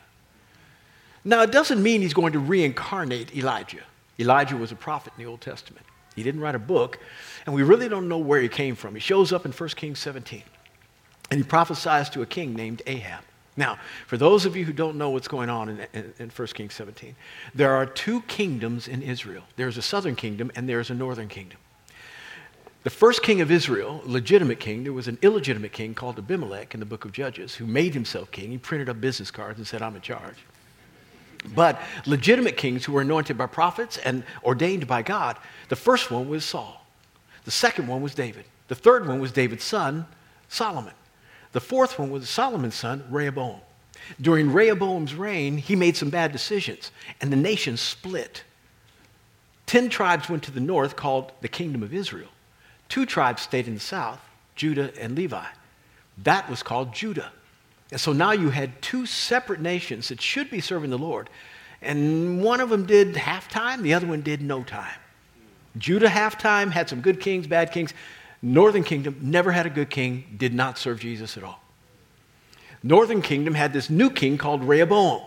Now, 1.24 1.44
it 1.44 1.52
doesn't 1.52 1.84
mean 1.84 2.02
he's 2.02 2.14
going 2.14 2.34
to 2.34 2.40
reincarnate 2.40 3.36
Elijah. 3.36 3.84
Elijah 4.20 4.58
was 4.58 4.72
a 4.72 4.76
prophet 4.76 5.14
in 5.18 5.24
the 5.24 5.30
Old 5.30 5.42
Testament. 5.42 5.86
He 6.16 6.24
didn't 6.24 6.42
write 6.42 6.56
a 6.56 6.60
book, 6.60 7.00
and 7.46 7.56
we 7.56 7.64
really 7.64 7.88
don't 7.88 8.10
know 8.10 8.18
where 8.18 8.42
he 8.42 8.50
came 8.50 8.76
from. 8.76 8.94
He 8.94 9.00
shows 9.00 9.32
up 9.32 9.46
in 9.46 9.52
1 9.52 9.70
Kings 9.70 10.00
17, 10.00 10.44
and 11.32 11.40
he 11.40 11.44
prophesies 11.44 12.10
to 12.10 12.22
a 12.22 12.26
king 12.26 12.54
named 12.54 12.82
Ahab. 12.88 13.24
Now, 13.56 13.78
for 14.08 14.18
those 14.18 14.46
of 14.46 14.56
you 14.56 14.66
who 14.66 14.74
don't 14.74 14.98
know 14.98 15.10
what's 15.10 15.28
going 15.28 15.50
on 15.50 15.70
in, 15.70 15.88
in, 15.94 16.14
in 16.20 16.30
1 16.30 16.48
Kings 16.50 16.74
17, 16.74 17.16
there 17.54 17.74
are 17.74 17.86
two 17.86 18.22
kingdoms 18.22 18.88
in 18.88 19.02
Israel 19.02 19.44
there's 19.56 19.78
a 19.78 19.82
southern 19.82 20.16
kingdom, 20.16 20.52
and 20.56 20.68
there's 20.68 20.90
a 20.90 20.94
northern 20.96 21.28
kingdom. 21.28 21.60
The 22.84 22.90
first 22.90 23.24
king 23.24 23.42
of 23.42 23.52
Israel, 23.52 24.02
legitimate 24.06 24.62
king, 24.62 24.84
there 24.84 24.94
was 24.94 25.10
an 25.10 25.18
illegitimate 25.22 25.74
king 25.74 25.94
called 25.94 26.18
Abimelech 26.18 26.74
in 26.74 26.80
the 26.80 26.86
book 26.86 27.04
of 27.04 27.12
Judges 27.12 27.56
who 27.56 27.66
made 27.66 27.94
himself 27.94 28.32
king. 28.32 28.52
He 28.52 28.58
printed 28.58 28.88
up 28.88 29.02
business 29.02 29.32
cards 29.32 29.58
and 29.58 29.68
said, 29.68 29.82
I'm 29.82 29.98
in 29.98 30.02
charge. 30.02 30.38
But 31.46 31.82
legitimate 32.06 32.58
kings 32.58 32.86
who 32.86 32.94
were 32.94 33.02
anointed 33.02 33.38
by 33.38 33.46
prophets 33.48 33.98
and 33.98 34.24
ordained 34.44 34.88
by 34.88 35.02
God, 35.02 35.38
the 35.70 35.76
first 35.76 36.12
one 36.12 36.28
was 36.28 36.44
Saul. 36.44 36.86
The 37.46 37.52
second 37.52 37.88
one 37.88 38.02
was 38.02 38.14
David. 38.14 38.46
The 38.68 38.76
third 38.76 39.08
one 39.08 39.20
was 39.20 39.32
David's 39.32 39.64
son, 39.64 40.06
Solomon. 40.48 40.94
The 41.52 41.62
fourth 41.62 41.98
one 41.98 42.12
was 42.12 42.30
Solomon's 42.30 42.76
son, 42.76 43.04
Rehoboam. 43.10 43.62
During 44.22 44.52
Rehoboam's 44.52 45.16
reign, 45.16 45.58
he 45.58 45.76
made 45.76 45.98
some 45.98 46.10
bad 46.10 46.32
decisions, 46.32 46.92
and 47.22 47.32
the 47.32 47.38
nation 47.38 47.78
split. 47.78 48.44
Ten 49.66 49.90
tribes 49.90 50.30
went 50.30 50.44
to 50.44 50.52
the 50.52 50.60
north, 50.60 50.96
called 50.96 51.32
the 51.42 51.48
Kingdom 51.48 51.84
of 51.84 51.94
Israel. 51.94 52.30
Two 52.88 53.06
tribes 53.06 53.42
stayed 53.44 53.68
in 53.68 53.76
the 53.76 53.80
south, 53.80 54.20
Judah 54.56 54.92
and 55.00 55.16
Levi. 55.16 55.46
That 56.24 56.50
was 56.50 56.64
called 56.64 56.94
Judah. 56.94 57.32
And 57.92 58.00
so 58.00 58.14
now 58.14 58.32
you 58.32 58.50
had 58.50 58.82
two 58.82 59.06
separate 59.06 59.60
nations 59.60 60.10
that 60.10 60.22
should 60.22 60.50
be 60.50 60.62
serving 60.62 60.90
the 60.90 60.98
Lord. 60.98 61.30
And 61.82 62.44
one 62.44 62.62
of 62.62 62.70
them 62.70 62.86
did 62.86 63.16
half 63.16 63.50
time, 63.50 63.82
the 63.82 63.94
other 63.94 64.08
one 64.08 64.22
did 64.22 64.42
no 64.42 64.64
time. 64.64 65.00
Judah 65.78 66.10
half 66.10 66.38
time 66.38 66.72
had 66.72 66.90
some 66.90 67.02
good 67.02 67.20
kings, 67.20 67.48
bad 67.48 67.72
kings. 67.72 67.94
Northern 68.42 68.84
kingdom 68.84 69.18
never 69.22 69.52
had 69.52 69.66
a 69.66 69.70
good 69.70 69.90
king, 69.90 70.36
did 70.38 70.54
not 70.54 70.78
serve 70.78 71.00
Jesus 71.00 71.38
at 71.38 71.44
all. 71.44 71.62
Northern 72.84 73.22
kingdom 73.22 73.54
had 73.54 73.74
this 73.74 73.90
new 73.90 74.10
king 74.10 74.38
called 74.38 74.64
Rehoboam, 74.64 75.22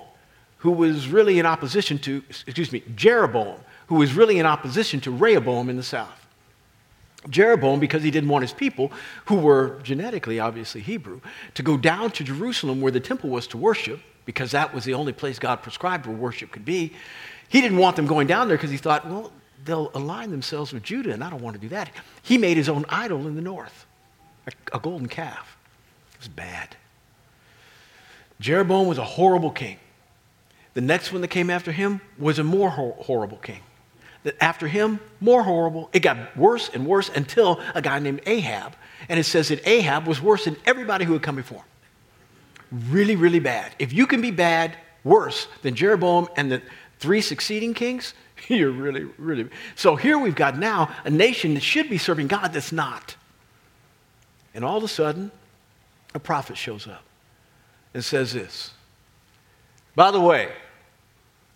who 0.58 0.70
was 0.70 1.08
really 1.08 1.38
in 1.38 1.46
opposition 1.46 1.98
to, 1.98 2.22
excuse 2.28 2.72
me, 2.72 2.82
Jeroboam, 2.94 3.58
who 3.88 3.96
was 3.96 4.14
really 4.14 4.38
in 4.38 4.46
opposition 4.46 5.00
to 5.00 5.10
Rehoboam 5.10 5.68
in 5.68 5.76
the 5.76 5.82
south. 5.82 6.21
Jeroboam, 7.30 7.80
because 7.80 8.02
he 8.02 8.10
didn't 8.10 8.28
want 8.28 8.42
his 8.42 8.52
people, 8.52 8.90
who 9.26 9.36
were 9.36 9.78
genetically 9.82 10.40
obviously 10.40 10.80
Hebrew, 10.80 11.20
to 11.54 11.62
go 11.62 11.76
down 11.76 12.10
to 12.12 12.24
Jerusalem 12.24 12.80
where 12.80 12.92
the 12.92 13.00
temple 13.00 13.30
was 13.30 13.46
to 13.48 13.56
worship, 13.56 14.00
because 14.24 14.50
that 14.52 14.74
was 14.74 14.84
the 14.84 14.94
only 14.94 15.12
place 15.12 15.38
God 15.38 15.62
prescribed 15.62 16.06
where 16.06 16.16
worship 16.16 16.50
could 16.50 16.64
be. 16.64 16.92
He 17.48 17.60
didn't 17.60 17.78
want 17.78 17.96
them 17.96 18.06
going 18.06 18.26
down 18.26 18.48
there 18.48 18.56
because 18.56 18.70
he 18.70 18.76
thought, 18.76 19.06
well, 19.06 19.32
they'll 19.64 19.90
align 19.94 20.30
themselves 20.30 20.72
with 20.72 20.82
Judah, 20.82 21.12
and 21.12 21.22
I 21.22 21.30
don't 21.30 21.42
want 21.42 21.54
to 21.54 21.60
do 21.60 21.68
that. 21.68 21.90
He 22.22 22.38
made 22.38 22.56
his 22.56 22.68
own 22.68 22.84
idol 22.88 23.26
in 23.26 23.34
the 23.34 23.42
north, 23.42 23.86
a, 24.46 24.76
a 24.76 24.80
golden 24.80 25.08
calf. 25.08 25.56
It 26.14 26.20
was 26.20 26.28
bad. 26.28 26.76
Jeroboam 28.40 28.88
was 28.88 28.98
a 28.98 29.04
horrible 29.04 29.50
king. 29.50 29.78
The 30.74 30.80
next 30.80 31.12
one 31.12 31.20
that 31.20 31.28
came 31.28 31.50
after 31.50 31.70
him 31.70 32.00
was 32.18 32.38
a 32.38 32.44
more 32.44 32.70
hor- 32.70 32.96
horrible 32.98 33.36
king 33.36 33.60
that 34.24 34.36
after 34.40 34.68
him, 34.68 35.00
more 35.20 35.42
horrible. 35.42 35.90
It 35.92 36.00
got 36.00 36.36
worse 36.36 36.70
and 36.72 36.86
worse 36.86 37.08
until 37.08 37.60
a 37.74 37.82
guy 37.82 37.98
named 37.98 38.20
Ahab. 38.26 38.74
And 39.08 39.18
it 39.18 39.24
says 39.24 39.48
that 39.48 39.66
Ahab 39.66 40.06
was 40.06 40.22
worse 40.22 40.44
than 40.44 40.56
everybody 40.64 41.04
who 41.04 41.12
had 41.12 41.22
come 41.22 41.36
before. 41.36 41.64
Really, 42.70 43.16
really 43.16 43.40
bad. 43.40 43.74
If 43.78 43.92
you 43.92 44.06
can 44.06 44.20
be 44.20 44.30
bad, 44.30 44.76
worse 45.04 45.48
than 45.62 45.74
Jeroboam 45.74 46.28
and 46.36 46.50
the 46.50 46.62
three 46.98 47.20
succeeding 47.20 47.74
kings, 47.74 48.14
you're 48.48 48.70
really, 48.70 49.04
really. 49.18 49.48
So 49.74 49.96
here 49.96 50.18
we've 50.18 50.34
got 50.34 50.58
now 50.58 50.94
a 51.04 51.10
nation 51.10 51.54
that 51.54 51.62
should 51.62 51.90
be 51.90 51.98
serving 51.98 52.28
God 52.28 52.52
that's 52.52 52.72
not. 52.72 53.16
And 54.54 54.64
all 54.64 54.76
of 54.76 54.84
a 54.84 54.88
sudden, 54.88 55.32
a 56.14 56.18
prophet 56.18 56.56
shows 56.56 56.86
up 56.86 57.02
and 57.94 58.04
says 58.04 58.32
this. 58.32 58.72
By 59.94 60.10
the 60.10 60.20
way, 60.20 60.52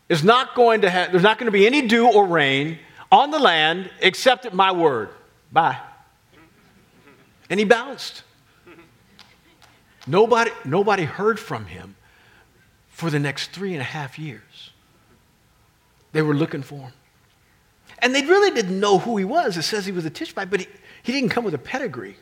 is 0.08 0.22
not 0.22 0.54
going 0.54 0.82
to 0.82 0.90
have, 0.90 1.10
there's 1.10 1.22
not 1.22 1.38
going 1.38 1.46
to 1.46 1.52
be 1.52 1.66
any 1.66 1.82
dew 1.82 2.08
or 2.10 2.26
rain 2.26 2.78
on 3.10 3.30
the 3.30 3.38
land 3.38 3.90
except 4.00 4.46
at 4.46 4.54
my 4.54 4.72
word. 4.72 5.10
Bye. 5.52 5.78
And 7.50 7.60
he 7.60 7.64
bounced. 7.64 8.22
Nobody, 10.06 10.52
nobody 10.64 11.04
heard 11.04 11.40
from 11.40 11.66
him 11.66 11.96
for 12.88 13.10
the 13.10 13.18
next 13.18 13.50
three 13.50 13.72
and 13.72 13.80
a 13.80 13.84
half 13.84 14.18
years. 14.18 14.70
They 16.12 16.22
were 16.22 16.34
looking 16.34 16.62
for 16.62 16.78
him. 16.78 16.92
And 17.98 18.14
they 18.14 18.22
really 18.22 18.54
didn't 18.54 18.78
know 18.78 18.98
who 18.98 19.16
he 19.16 19.24
was. 19.24 19.56
It 19.56 19.62
says 19.62 19.84
he 19.84 19.92
was 19.92 20.04
a 20.04 20.10
Tishbite, 20.10 20.50
but 20.50 20.60
he, 20.60 20.66
he 21.02 21.12
didn't 21.12 21.30
come 21.30 21.44
with 21.44 21.54
a 21.54 21.58
pedigree. 21.58 22.16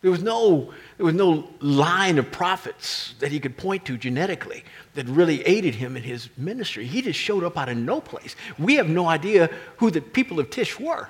There 0.00 0.12
was, 0.12 0.22
no, 0.22 0.72
there 0.96 1.06
was 1.06 1.14
no 1.14 1.48
line 1.60 2.18
of 2.18 2.30
prophets 2.30 3.14
that 3.18 3.32
he 3.32 3.40
could 3.40 3.56
point 3.56 3.84
to 3.86 3.98
genetically 3.98 4.62
that 4.94 5.06
really 5.06 5.42
aided 5.44 5.74
him 5.74 5.96
in 5.96 6.04
his 6.04 6.28
ministry. 6.36 6.86
He 6.86 7.02
just 7.02 7.18
showed 7.18 7.42
up 7.42 7.58
out 7.58 7.68
of 7.68 7.76
no 7.76 8.00
place. 8.00 8.36
We 8.58 8.76
have 8.76 8.88
no 8.88 9.06
idea 9.06 9.50
who 9.78 9.90
the 9.90 10.00
people 10.00 10.38
of 10.38 10.50
Tish 10.50 10.78
were 10.78 11.08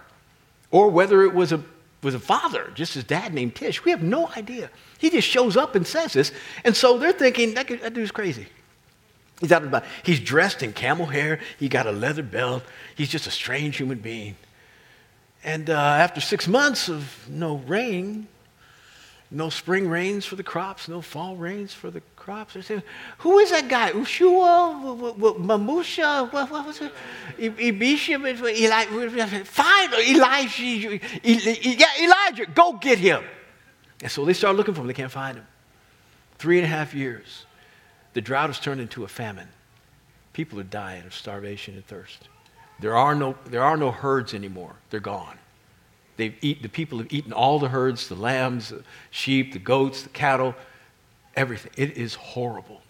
or 0.71 0.89
whether 0.89 1.23
it 1.23 1.35
was 1.35 1.53
a, 1.53 1.63
was 2.03 2.15
a 2.15 2.19
father, 2.19 2.71
just 2.75 2.95
his 2.95 3.05
dad 3.05 3.35
named 3.35 3.55
Tish. 3.55 3.85
We 3.85 3.91
have 3.91 4.03
no 4.03 4.29
idea. 4.37 4.71
He 4.99 5.11
just 5.11 5.29
shows 5.29 5.57
up 5.57 5.75
and 5.75 5.87
says 5.87 6.15
this. 6.15 6.33
And 6.65 6.75
so 6.75 6.97
they're 6.97 7.13
thinking, 7.13 7.55
that, 7.55 7.69
that 7.69 7.93
dude's 7.93 8.11
crazy. 8.11 8.47
He's 9.41 9.53
out 9.53 9.63
about, 9.63 9.85
he's 10.03 10.19
dressed 10.19 10.63
in 10.63 10.73
camel 10.73 11.07
hair, 11.07 11.41
he 11.59 11.69
got 11.69 11.87
a 11.87 11.93
leather 11.93 12.25
belt, 12.25 12.65
he's 12.97 13.09
just 13.09 13.27
a 13.27 13.31
strange 13.31 13.77
human 13.77 13.99
being. 13.99 14.35
And 15.45 15.71
uh, 15.71 15.75
after 15.75 16.21
six 16.21 16.49
months 16.49 16.89
of 16.89 17.29
no 17.29 17.57
rain, 17.59 18.27
no 19.31 19.51
spring 19.51 19.89
rains 19.89 20.25
for 20.25 20.37
the 20.37 20.43
crops, 20.43 20.89
no 20.89 21.03
fall 21.03 21.37
rains 21.37 21.75
for 21.75 21.91
the 21.91 22.01
crops. 22.17 22.55
Who 23.19 23.39
is 23.39 23.51
that 23.51 23.69
guy? 23.69 23.93
Ushua, 23.93 25.15
Mamusha, 25.39 26.33
what, 26.33 26.51
what 26.51 26.67
was 26.67 26.81
it? 26.81 26.93
Ibishim, 27.39 28.27
Elijah, 28.27 29.45
fine, 29.45 29.93
Elijah, 29.95 31.01
yeah, 31.23 31.87
Elijah, 32.01 32.47
go 32.55 32.73
get 32.75 32.99
him. 32.99 33.23
And 34.03 34.11
so 34.11 34.25
they 34.25 34.33
start 34.33 34.57
looking 34.57 34.75
for 34.75 34.81
him. 34.81 34.87
They 34.87 34.95
can't 34.95 35.13
find 35.13 35.37
him. 35.39 35.47
Three 36.39 36.59
and 36.59 36.65
a 36.65 36.69
half 36.69 36.95
years. 36.95 37.45
The 38.15 38.21
drought 38.21 38.49
has 38.49 38.61
turned 38.61 38.81
into 38.81 39.05
a 39.05 39.09
famine. 39.09 39.49
People 40.33 40.59
are 40.61 40.65
dying 40.65 41.05
of 41.05 41.15
starvation 41.15 41.75
and 41.75 41.87
thirst. 41.87 42.29
There 42.81 42.97
are 42.97 43.15
no, 43.15 43.37
there 43.47 43.63
are 43.63 43.77
no 43.77 43.91
herds 43.91 44.35
anymore. 44.35 44.77
They're 44.91 45.01
gone. 45.01 45.37
They've 46.19 46.37
eat, 46.43 46.63
the 46.63 46.69
people 46.69 46.99
have 46.99 47.13
eaten 47.13 47.33
all 47.33 47.61
the 47.61 47.69
herds, 47.69 48.09
the 48.09 48.17
lambs, 48.17 48.71
the 48.71 48.83
sheep, 49.11 49.53
the 49.53 49.61
goats, 49.61 50.03
the 50.03 50.09
cattle, 50.09 50.57
everything. 51.37 51.71
It 51.77 51.97
is 51.97 52.15
horrible. 52.15 52.83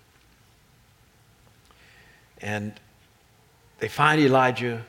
And 2.41 2.73
they 3.81 3.89
find 3.89 4.19
Elijah 4.19 4.83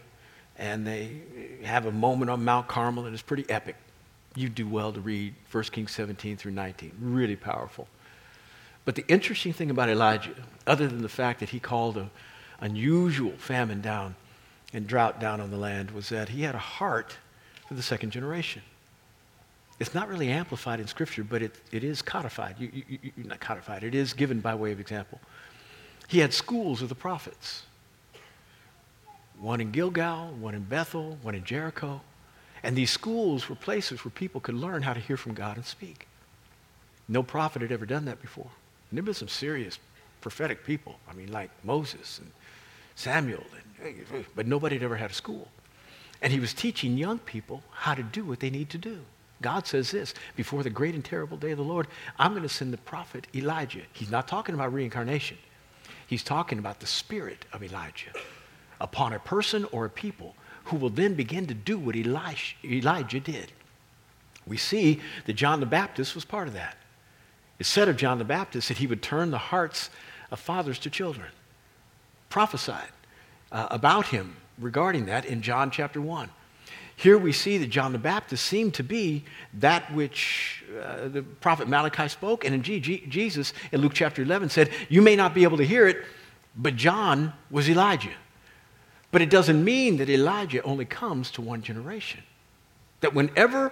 and 0.57 0.87
they 0.87 1.21
have 1.63 1.85
a 1.85 1.91
moment 1.91 2.31
on 2.31 2.43
Mount 2.43 2.67
Carmel, 2.67 3.05
and 3.05 3.13
it's 3.13 3.21
pretty 3.21 3.45
epic. 3.49 3.75
You 4.35 4.47
do 4.47 4.67
well 4.67 4.93
to 4.93 5.01
read 5.01 5.35
1 5.51 5.63
Kings 5.65 5.91
17 5.91 6.37
through 6.37 6.51
19. 6.51 6.93
Really 7.01 7.35
powerful. 7.35 7.87
But 8.85 8.95
the 8.95 9.05
interesting 9.07 9.51
thing 9.51 9.69
about 9.69 9.89
Elijah, 9.89 10.33
other 10.65 10.87
than 10.87 11.01
the 11.01 11.09
fact 11.09 11.41
that 11.41 11.49
he 11.49 11.59
called 11.59 11.97
an 11.97 12.09
unusual 12.61 13.33
famine 13.37 13.81
down 13.81 14.15
and 14.73 14.87
drought 14.87 15.19
down 15.19 15.41
on 15.41 15.51
the 15.51 15.57
land, 15.57 15.91
was 15.91 16.07
that 16.09 16.29
he 16.29 16.43
had 16.43 16.55
a 16.55 16.59
heart 16.59 17.17
for 17.69 17.75
the 17.75 17.83
second 17.83 18.09
generation. 18.09 18.63
It's 19.79 19.93
not 19.93 20.09
really 20.09 20.29
amplified 20.29 20.79
in 20.79 20.87
Scripture, 20.87 21.23
but 21.23 21.43
it, 21.43 21.55
it 21.71 21.83
is 21.83 22.01
codified. 22.01 22.55
You, 22.57 22.71
you, 22.73 22.97
you, 23.03 23.11
not 23.23 23.39
codified, 23.39 23.83
it 23.83 23.93
is 23.93 24.11
given 24.13 24.39
by 24.39 24.55
way 24.55 24.71
of 24.71 24.79
example. 24.79 25.21
He 26.07 26.17
had 26.17 26.33
schools 26.33 26.81
of 26.81 26.89
the 26.89 26.95
prophets 26.95 27.63
one 29.39 29.61
in 29.61 29.71
Gilgal, 29.71 30.33
one 30.41 30.53
in 30.53 30.63
Bethel, 30.63 31.17
one 31.21 31.33
in 31.33 31.45
Jericho. 31.45 32.01
And 32.61 32.75
these 32.75 32.91
schools 32.91 33.47
were 33.47 33.55
places 33.55 34.03
where 34.03 34.11
people 34.11 34.41
could 34.41 34.55
learn 34.55 34.81
how 34.81 34.91
to 34.91 34.99
hear 34.99 35.15
from 35.15 35.33
God 35.33 35.55
and 35.55 35.65
speak. 35.65 36.07
No 37.07 37.23
prophet 37.23 37.61
had 37.61 37.71
ever 37.71 37.85
done 37.85 38.03
that 38.05 38.21
before. 38.21 38.49
And 38.89 38.97
there 38.97 39.01
have 39.01 39.05
been 39.05 39.13
some 39.13 39.29
serious 39.29 39.79
prophetic 40.19 40.65
people. 40.65 40.99
I 41.09 41.13
mean, 41.13 41.31
like 41.31 41.51
Moses 41.63 42.19
and 42.19 42.29
Samuel, 42.95 43.45
and, 43.81 44.25
but 44.35 44.45
nobody 44.45 44.75
had 44.75 44.83
ever 44.83 44.97
had 44.97 45.11
a 45.11 45.13
school. 45.13 45.47
And 46.21 46.33
he 46.33 46.39
was 46.39 46.53
teaching 46.53 46.97
young 46.97 47.19
people 47.19 47.63
how 47.71 47.93
to 47.93 48.03
do 48.03 48.25
what 48.25 48.39
they 48.39 48.49
need 48.49 48.69
to 48.71 48.77
do. 48.77 48.99
God 49.41 49.65
says 49.65 49.91
this 49.91 50.13
before 50.35 50.63
the 50.63 50.69
great 50.69 50.95
and 50.95 51.03
terrible 51.03 51.37
day 51.37 51.51
of 51.51 51.57
the 51.57 51.63
Lord, 51.63 51.87
I'm 52.17 52.31
going 52.31 52.43
to 52.43 52.49
send 52.49 52.73
the 52.73 52.77
prophet 52.77 53.27
Elijah. 53.33 53.83
He's 53.93 54.11
not 54.11 54.27
talking 54.27 54.55
about 54.55 54.73
reincarnation, 54.73 55.37
he's 56.07 56.23
talking 56.23 56.59
about 56.59 56.79
the 56.79 56.87
spirit 56.87 57.45
of 57.53 57.63
Elijah 57.63 58.11
upon 58.81 59.13
a 59.13 59.19
person 59.19 59.65
or 59.71 59.85
a 59.85 59.89
people 59.89 60.35
who 60.65 60.77
will 60.77 60.89
then 60.89 61.15
begin 61.15 61.47
to 61.47 61.53
do 61.53 61.77
what 61.77 61.95
Elijah, 61.95 63.19
did. 63.19 63.51
We 64.45 64.57
see 64.57 65.01
that 65.25 65.33
John 65.33 65.59
the 65.59 65.65
Baptist 65.65 66.15
was 66.15 66.25
part 66.25 66.47
of 66.47 66.53
that. 66.53 66.77
It 67.59 67.65
said 67.65 67.89
of 67.89 67.97
John 67.97 68.19
the 68.19 68.23
Baptist 68.23 68.67
that 68.69 68.77
he 68.77 68.87
would 68.87 69.01
turn 69.01 69.31
the 69.31 69.37
hearts 69.37 69.89
of 70.31 70.39
fathers 70.39 70.79
to 70.79 70.89
children. 70.89 71.27
Prophesied 72.29 72.89
uh, 73.51 73.67
about 73.71 74.07
him 74.07 74.37
regarding 74.59 75.05
that 75.05 75.25
in 75.25 75.41
John 75.41 75.71
chapter 75.71 76.01
1. 76.01 76.29
Here 76.95 77.17
we 77.17 77.31
see 77.31 77.57
that 77.59 77.67
John 77.69 77.93
the 77.93 77.97
Baptist 77.97 78.45
seemed 78.45 78.73
to 78.73 78.83
be 78.83 79.23
that 79.53 79.93
which 79.93 80.65
uh, 80.83 81.07
the 81.07 81.21
prophet 81.21 81.69
Malachi 81.69 82.09
spoke, 82.09 82.43
and 82.43 82.53
indeed 82.53 82.83
Jesus 83.09 83.53
in 83.71 83.79
Luke 83.79 83.93
chapter 83.93 84.21
11 84.21 84.49
said, 84.49 84.69
You 84.89 85.01
may 85.01 85.15
not 85.15 85.33
be 85.33 85.43
able 85.43 85.57
to 85.57 85.65
hear 85.65 85.87
it, 85.87 86.03
but 86.57 86.75
John 86.75 87.31
was 87.49 87.69
Elijah. 87.69 88.11
But 89.11 89.21
it 89.21 89.29
doesn't 89.29 89.63
mean 89.63 89.97
that 89.97 90.09
Elijah 90.09 90.61
only 90.63 90.83
comes 90.85 91.31
to 91.31 91.41
one 91.41 91.61
generation. 91.61 92.21
That 92.99 93.13
whenever, 93.13 93.71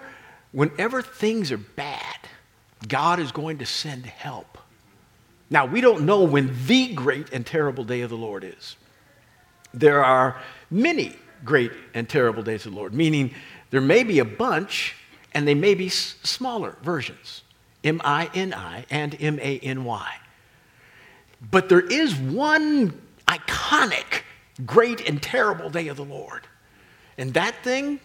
whenever 0.52 1.02
things 1.02 1.52
are 1.52 1.58
bad, 1.58 2.16
God 2.86 3.20
is 3.20 3.30
going 3.30 3.58
to 3.58 3.66
send 3.66 4.06
help. 4.06 4.56
Now, 5.50 5.66
we 5.66 5.80
don't 5.80 6.06
know 6.06 6.24
when 6.24 6.54
the 6.66 6.94
great 6.94 7.30
and 7.32 7.44
terrible 7.44 7.84
day 7.84 8.00
of 8.00 8.10
the 8.10 8.16
Lord 8.16 8.42
is. 8.44 8.76
There 9.74 10.04
are 10.04 10.36
many 10.70 11.16
great 11.44 11.72
and 11.94 12.08
terrible 12.08 12.42
days 12.42 12.66
of 12.66 12.72
the 12.72 12.78
Lord, 12.78 12.94
meaning 12.94 13.34
there 13.70 13.80
may 13.80 14.02
be 14.02 14.18
a 14.18 14.24
bunch 14.24 14.94
and 15.32 15.46
they 15.46 15.54
may 15.54 15.74
be 15.74 15.86
s- 15.86 16.16
smaller 16.22 16.76
versions 16.82 17.42
M 17.84 18.00
I 18.04 18.30
N 18.34 18.52
I 18.54 18.86
and 18.90 19.16
M 19.20 19.38
A 19.40 19.58
N 19.60 19.84
Y. 19.84 20.14
But 21.50 21.68
there 21.68 21.80
is 21.80 22.16
one 22.16 23.00
iconic 23.26 24.22
great 24.66 25.08
and 25.08 25.22
terrible 25.22 25.70
day 25.70 25.88
of 25.88 25.96
the 25.96 26.04
Lord. 26.04 26.46
And 27.16 27.34
that 27.34 27.54
thing 27.62 28.00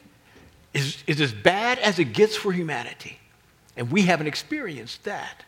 is, 0.73 1.03
is 1.07 1.21
as 1.21 1.33
bad 1.33 1.79
as 1.79 1.97
it 1.99 2.13
gets 2.13 2.35
for 2.35 2.51
humanity. 2.51 3.19
And 3.75 3.91
we 3.91 4.03
haven't 4.03 4.27
experienced 4.27 5.03
that. 5.05 5.43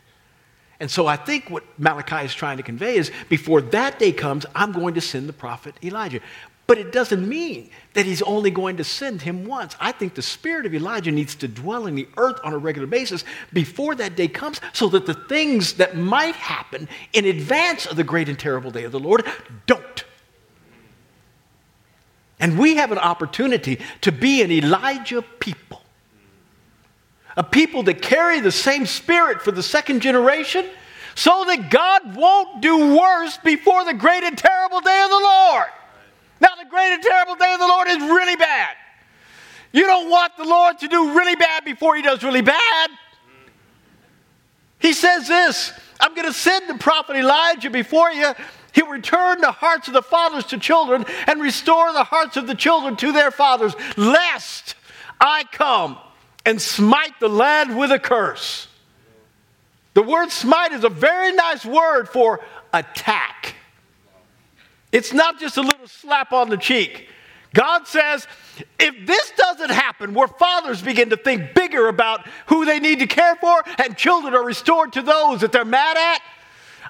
And 0.78 0.90
so 0.90 1.06
I 1.06 1.16
think 1.16 1.48
what 1.48 1.64
Malachi 1.78 2.24
is 2.24 2.34
trying 2.34 2.58
to 2.58 2.62
convey 2.62 2.96
is 2.96 3.10
before 3.28 3.60
that 3.62 3.98
day 3.98 4.12
comes, 4.12 4.44
I'm 4.54 4.72
going 4.72 4.94
to 4.94 5.00
send 5.00 5.28
the 5.28 5.32
prophet 5.32 5.74
Elijah. 5.82 6.20
But 6.66 6.78
it 6.78 6.90
doesn't 6.90 7.26
mean 7.26 7.70
that 7.94 8.06
he's 8.06 8.22
only 8.22 8.50
going 8.50 8.76
to 8.78 8.84
send 8.84 9.22
him 9.22 9.46
once. 9.46 9.76
I 9.78 9.92
think 9.92 10.14
the 10.14 10.22
spirit 10.22 10.66
of 10.66 10.74
Elijah 10.74 11.12
needs 11.12 11.36
to 11.36 11.48
dwell 11.48 11.86
in 11.86 11.94
the 11.94 12.08
earth 12.16 12.40
on 12.42 12.52
a 12.52 12.58
regular 12.58 12.88
basis 12.88 13.24
before 13.52 13.94
that 13.94 14.16
day 14.16 14.26
comes 14.26 14.60
so 14.72 14.88
that 14.88 15.06
the 15.06 15.14
things 15.14 15.74
that 15.74 15.96
might 15.96 16.34
happen 16.34 16.88
in 17.12 17.24
advance 17.24 17.86
of 17.86 17.96
the 17.96 18.04
great 18.04 18.28
and 18.28 18.38
terrible 18.38 18.72
day 18.72 18.82
of 18.82 18.92
the 18.92 18.98
Lord 18.98 19.24
don't. 19.66 20.04
And 22.40 22.58
we 22.58 22.74
have 22.76 22.90
an 22.90 22.98
opportunity 22.98 23.80
to 24.00 24.12
be 24.12 24.42
an 24.42 24.50
Elijah 24.50 25.22
people. 25.22 25.82
A 27.36 27.44
people 27.44 27.82
that 27.84 28.00
carry 28.00 28.40
the 28.40 28.52
same 28.52 28.86
spirit 28.86 29.42
for 29.42 29.52
the 29.52 29.62
second 29.62 30.00
generation 30.00 30.66
so 31.14 31.44
that 31.46 31.70
God 31.70 32.14
won't 32.14 32.60
do 32.60 32.96
worse 32.96 33.38
before 33.38 33.84
the 33.84 33.94
great 33.94 34.22
and 34.22 34.36
terrible 34.36 34.80
day 34.80 35.02
of 35.02 35.10
the 35.10 35.16
Lord. 35.16 35.66
Now, 36.40 36.54
the 36.62 36.68
great 36.68 36.92
and 36.92 37.02
terrible 37.02 37.34
day 37.34 37.52
of 37.52 37.58
the 37.58 37.66
Lord 37.66 37.88
is 37.88 37.98
really 37.98 38.36
bad. 38.36 38.76
You 39.72 39.86
don't 39.86 40.10
want 40.10 40.36
the 40.36 40.44
Lord 40.44 40.78
to 40.78 40.88
do 40.88 41.14
really 41.14 41.36
bad 41.36 41.64
before 41.64 41.96
he 41.96 42.02
does 42.02 42.22
really 42.22 42.42
bad. 42.42 42.90
He 44.78 44.92
says 44.92 45.26
this 45.26 45.72
I'm 46.00 46.14
going 46.14 46.26
to 46.26 46.32
send 46.32 46.68
the 46.68 46.74
prophet 46.74 47.16
Elijah 47.16 47.70
before 47.70 48.10
you. 48.10 48.32
He'll 48.72 48.88
return 48.88 49.40
the 49.40 49.52
hearts 49.52 49.88
of 49.88 49.94
the 49.94 50.02
fathers 50.02 50.44
to 50.46 50.58
children 50.58 51.06
and 51.26 51.40
restore 51.40 51.94
the 51.94 52.04
hearts 52.04 52.36
of 52.36 52.46
the 52.46 52.54
children 52.54 52.94
to 52.96 53.10
their 53.10 53.30
fathers, 53.30 53.74
lest 53.96 54.74
I 55.18 55.44
come 55.50 55.96
and 56.46 56.62
smite 56.62 57.18
the 57.20 57.28
land 57.28 57.76
with 57.76 57.90
a 57.90 57.98
curse. 57.98 58.68
The 59.94 60.02
word 60.02 60.30
smite 60.30 60.72
is 60.72 60.84
a 60.84 60.88
very 60.88 61.32
nice 61.32 61.66
word 61.66 62.08
for 62.08 62.40
attack. 62.72 63.56
It's 64.92 65.12
not 65.12 65.40
just 65.40 65.56
a 65.56 65.62
little 65.62 65.88
slap 65.88 66.32
on 66.32 66.48
the 66.48 66.56
cheek. 66.56 67.08
God 67.52 67.86
says, 67.86 68.26
if 68.78 69.06
this 69.06 69.32
doesn't 69.36 69.70
happen, 69.70 70.14
where 70.14 70.28
fathers 70.28 70.80
begin 70.82 71.10
to 71.10 71.16
think 71.16 71.54
bigger 71.54 71.88
about 71.88 72.26
who 72.46 72.64
they 72.64 72.78
need 72.78 73.00
to 73.00 73.06
care 73.06 73.34
for 73.36 73.62
and 73.78 73.96
children 73.96 74.34
are 74.34 74.44
restored 74.44 74.92
to 74.92 75.02
those 75.02 75.40
that 75.40 75.52
they're 75.52 75.64
mad 75.64 75.96
at, 75.96 76.22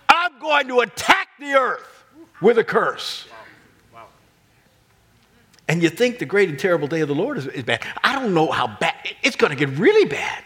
I'm 0.09 0.39
going 0.41 0.69
to 0.69 0.81
attack 0.81 1.29
the 1.39 1.55
earth 1.55 2.05
with 2.41 2.59
a 2.59 2.65
curse. 2.65 3.27
And 5.69 5.83
you 5.83 5.91
think 5.91 6.19
the 6.19 6.27
great 6.27 6.49
and 6.49 6.59
terrible 6.59 6.87
day 6.87 7.01
of 7.01 7.09
the 7.09 7.15
Lord 7.15 7.39
is, 7.39 7.47
is 7.47 7.65
bad. 7.65 7.85
I 8.05 8.15
don't 8.15 8.35
know 8.35 8.51
how 8.51 8.67
bad, 8.67 8.95
it's 9.23 9.37
going 9.37 9.51
to 9.51 9.57
get 9.57 9.77
really 9.79 10.09
bad. 10.09 10.45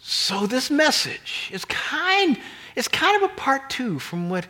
So, 0.00 0.46
this 0.46 0.70
message 0.70 1.50
is 1.52 1.64
kind 1.64 2.38
It's 2.76 2.88
kind 2.88 3.22
of 3.22 3.30
a 3.30 3.34
part 3.34 3.70
two 3.70 3.98
from 3.98 4.28
what 4.28 4.46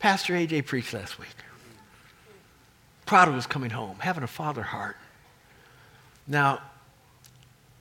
Pastor 0.00 0.34
AJ 0.34 0.66
preached 0.66 0.92
last 0.92 1.18
week. 1.18 1.28
Prodigal's 3.06 3.46
coming 3.46 3.70
home, 3.70 3.96
having 4.00 4.22
a 4.22 4.28
father 4.28 4.62
heart. 4.62 4.96
Now, 6.26 6.60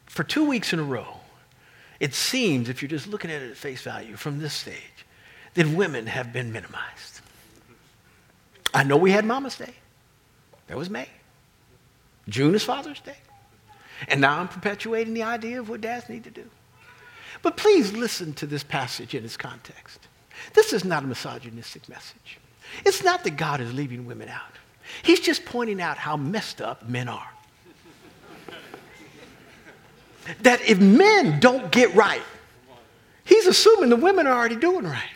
for 0.05 0.23
two 0.23 0.47
weeks 0.47 0.71
in 0.71 0.79
a 0.79 0.83
row, 0.83 1.17
it 1.99 2.13
seems, 2.13 2.69
if 2.69 2.81
you're 2.81 2.89
just 2.89 3.07
looking 3.07 3.29
at 3.31 3.41
it 3.41 3.51
at 3.51 3.57
face 3.57 3.81
value 3.81 4.15
from 4.15 4.39
this 4.39 4.53
stage, 4.53 5.05
that 5.55 5.67
women 5.67 6.05
have 6.05 6.31
been 6.31 6.53
minimized. 6.53 7.21
I 8.73 8.83
know 8.83 8.95
we 8.95 9.11
had 9.11 9.25
Mama's 9.25 9.57
Day. 9.57 9.73
That 10.67 10.77
was 10.77 10.89
May. 10.89 11.07
June 12.29 12.55
is 12.55 12.63
Father's 12.63 12.99
Day. 12.99 13.17
And 14.07 14.21
now 14.21 14.39
I'm 14.39 14.47
perpetuating 14.47 15.13
the 15.13 15.23
idea 15.23 15.59
of 15.59 15.69
what 15.69 15.81
dads 15.81 16.09
need 16.09 16.23
to 16.25 16.31
do. 16.31 16.43
But 17.41 17.57
please 17.57 17.93
listen 17.93 18.33
to 18.35 18.45
this 18.45 18.63
passage 18.63 19.15
in 19.15 19.23
its 19.23 19.37
context. 19.37 20.07
This 20.53 20.73
is 20.73 20.83
not 20.83 21.03
a 21.03 21.07
misogynistic 21.07 21.87
message. 21.89 22.39
It's 22.85 23.03
not 23.03 23.23
that 23.23 23.37
God 23.37 23.61
is 23.61 23.73
leaving 23.73 24.05
women 24.05 24.29
out. 24.29 24.57
He's 25.03 25.19
just 25.19 25.45
pointing 25.45 25.81
out 25.81 25.97
how 25.97 26.17
messed 26.17 26.61
up 26.61 26.87
men 26.87 27.07
are. 27.07 27.29
that 30.41 30.61
if 30.61 30.79
men 30.79 31.39
don't 31.39 31.71
get 31.71 31.93
right, 31.95 32.21
he's 33.23 33.47
assuming 33.47 33.89
the 33.89 33.95
women 33.95 34.27
are 34.27 34.33
already 34.33 34.57
doing 34.57 34.85
right. 34.85 35.09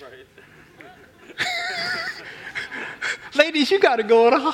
Ladies, 3.36 3.72
you 3.72 3.80
got 3.80 3.98
to 3.98 4.04
go 4.04 4.34
on. 4.34 4.54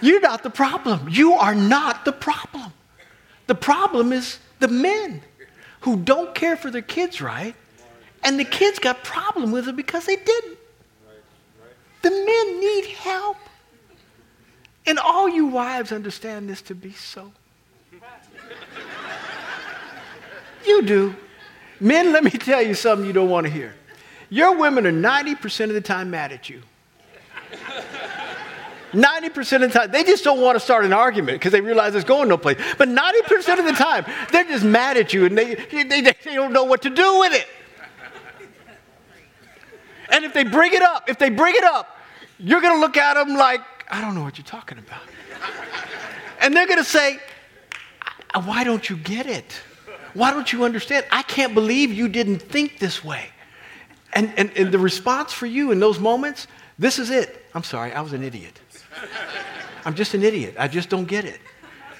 You're 0.00 0.20
not 0.20 0.42
the 0.42 0.50
problem. 0.50 1.08
You 1.10 1.32
are 1.34 1.54
not 1.54 2.04
the 2.04 2.12
problem. 2.12 2.72
The 3.46 3.54
problem 3.54 4.12
is 4.12 4.38
the 4.58 4.68
men 4.68 5.22
who 5.80 5.96
don't 5.96 6.34
care 6.34 6.56
for 6.56 6.70
their 6.70 6.82
kids 6.82 7.20
right, 7.20 7.54
and 8.22 8.38
the 8.38 8.44
kids 8.44 8.78
got 8.78 9.02
problem 9.02 9.50
with 9.50 9.68
it 9.68 9.76
because 9.76 10.06
they 10.06 10.16
didn't. 10.16 10.58
The 12.02 12.10
men 12.10 12.60
need 12.60 12.86
help. 12.96 13.36
And 14.86 14.98
all 14.98 15.28
you 15.28 15.46
wives 15.46 15.92
understand 15.92 16.48
this 16.48 16.62
to 16.62 16.74
be 16.74 16.92
so. 16.92 17.32
You 20.66 20.82
do. 20.82 21.14
Men, 21.78 22.12
let 22.12 22.24
me 22.24 22.30
tell 22.30 22.62
you 22.62 22.74
something 22.74 23.06
you 23.06 23.12
don't 23.12 23.30
want 23.30 23.46
to 23.46 23.52
hear. 23.52 23.74
Your 24.28 24.56
women 24.56 24.86
are 24.86 24.92
90% 24.92 25.64
of 25.64 25.74
the 25.74 25.80
time 25.80 26.10
mad 26.10 26.32
at 26.32 26.48
you. 26.48 26.62
90% 28.92 29.62
of 29.62 29.72
the 29.72 29.78
time, 29.78 29.90
they 29.90 30.02
just 30.04 30.24
don't 30.24 30.40
want 30.40 30.56
to 30.56 30.60
start 30.60 30.84
an 30.84 30.92
argument 30.92 31.38
because 31.38 31.52
they 31.52 31.60
realize 31.60 31.94
it's 31.94 32.04
going 32.04 32.28
no 32.28 32.36
place. 32.36 32.58
But 32.76 32.88
90% 32.88 33.58
of 33.58 33.64
the 33.64 33.72
time, 33.72 34.04
they're 34.32 34.44
just 34.44 34.64
mad 34.64 34.96
at 34.96 35.12
you 35.12 35.26
and 35.26 35.36
they, 35.38 35.54
they, 35.54 36.00
they, 36.00 36.14
don't 36.24 36.52
know 36.52 36.64
what 36.64 36.82
to 36.82 36.90
do 36.90 37.20
with 37.20 37.32
it. 37.32 37.46
And 40.10 40.24
if 40.24 40.34
they 40.34 40.44
bring 40.44 40.72
it 40.72 40.82
up, 40.82 41.08
if 41.08 41.18
they 41.18 41.30
bring 41.30 41.54
it 41.54 41.64
up, 41.64 41.96
you're 42.38 42.60
going 42.60 42.74
to 42.74 42.80
look 42.80 42.96
at 42.96 43.14
them 43.14 43.36
like, 43.36 43.60
I 43.90 44.00
don't 44.00 44.14
know 44.14 44.22
what 44.22 44.38
you're 44.38 44.44
talking 44.44 44.78
about. 44.78 45.02
And 46.40 46.56
they're 46.56 46.66
going 46.66 46.78
to 46.78 46.84
say, 46.84 47.18
Why 48.44 48.64
don't 48.64 48.88
you 48.88 48.96
get 48.96 49.26
it? 49.26 49.60
Why 50.14 50.32
don't 50.32 50.52
you 50.52 50.64
understand? 50.64 51.06
I 51.12 51.22
can't 51.22 51.54
believe 51.54 51.92
you 51.92 52.08
didn't 52.08 52.40
think 52.40 52.78
this 52.78 53.04
way. 53.04 53.26
And, 54.12 54.32
and, 54.36 54.50
and 54.56 54.72
the 54.72 54.78
response 54.78 55.32
for 55.32 55.46
you 55.46 55.70
in 55.70 55.78
those 55.78 56.00
moments, 56.00 56.48
this 56.78 56.98
is 56.98 57.10
it. 57.10 57.46
I'm 57.54 57.62
sorry, 57.62 57.92
I 57.92 58.00
was 58.00 58.12
an 58.12 58.24
idiot. 58.24 58.58
I'm 59.84 59.94
just 59.94 60.14
an 60.14 60.22
idiot. 60.22 60.54
I 60.58 60.68
just 60.68 60.88
don't 60.88 61.06
get 61.06 61.24
it. 61.24 61.40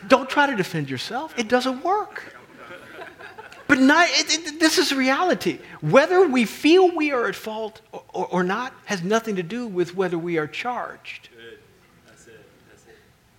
Don't 0.08 0.28
try 0.28 0.48
to 0.48 0.56
defend 0.56 0.88
yourself, 0.88 1.38
it 1.38 1.48
doesn't 1.48 1.82
work. 1.84 2.36
But 3.66 3.78
not, 3.78 4.08
it, 4.10 4.48
it, 4.48 4.58
this 4.58 4.78
is 4.78 4.92
reality. 4.92 5.60
Whether 5.80 6.26
we 6.26 6.44
feel 6.44 6.92
we 6.94 7.12
are 7.12 7.28
at 7.28 7.36
fault 7.36 7.80
or, 7.92 8.02
or, 8.12 8.26
or 8.26 8.42
not 8.42 8.74
has 8.86 9.04
nothing 9.04 9.36
to 9.36 9.44
do 9.44 9.64
with 9.64 9.94
whether 9.94 10.18
we 10.18 10.38
are 10.38 10.48
charged. 10.48 11.28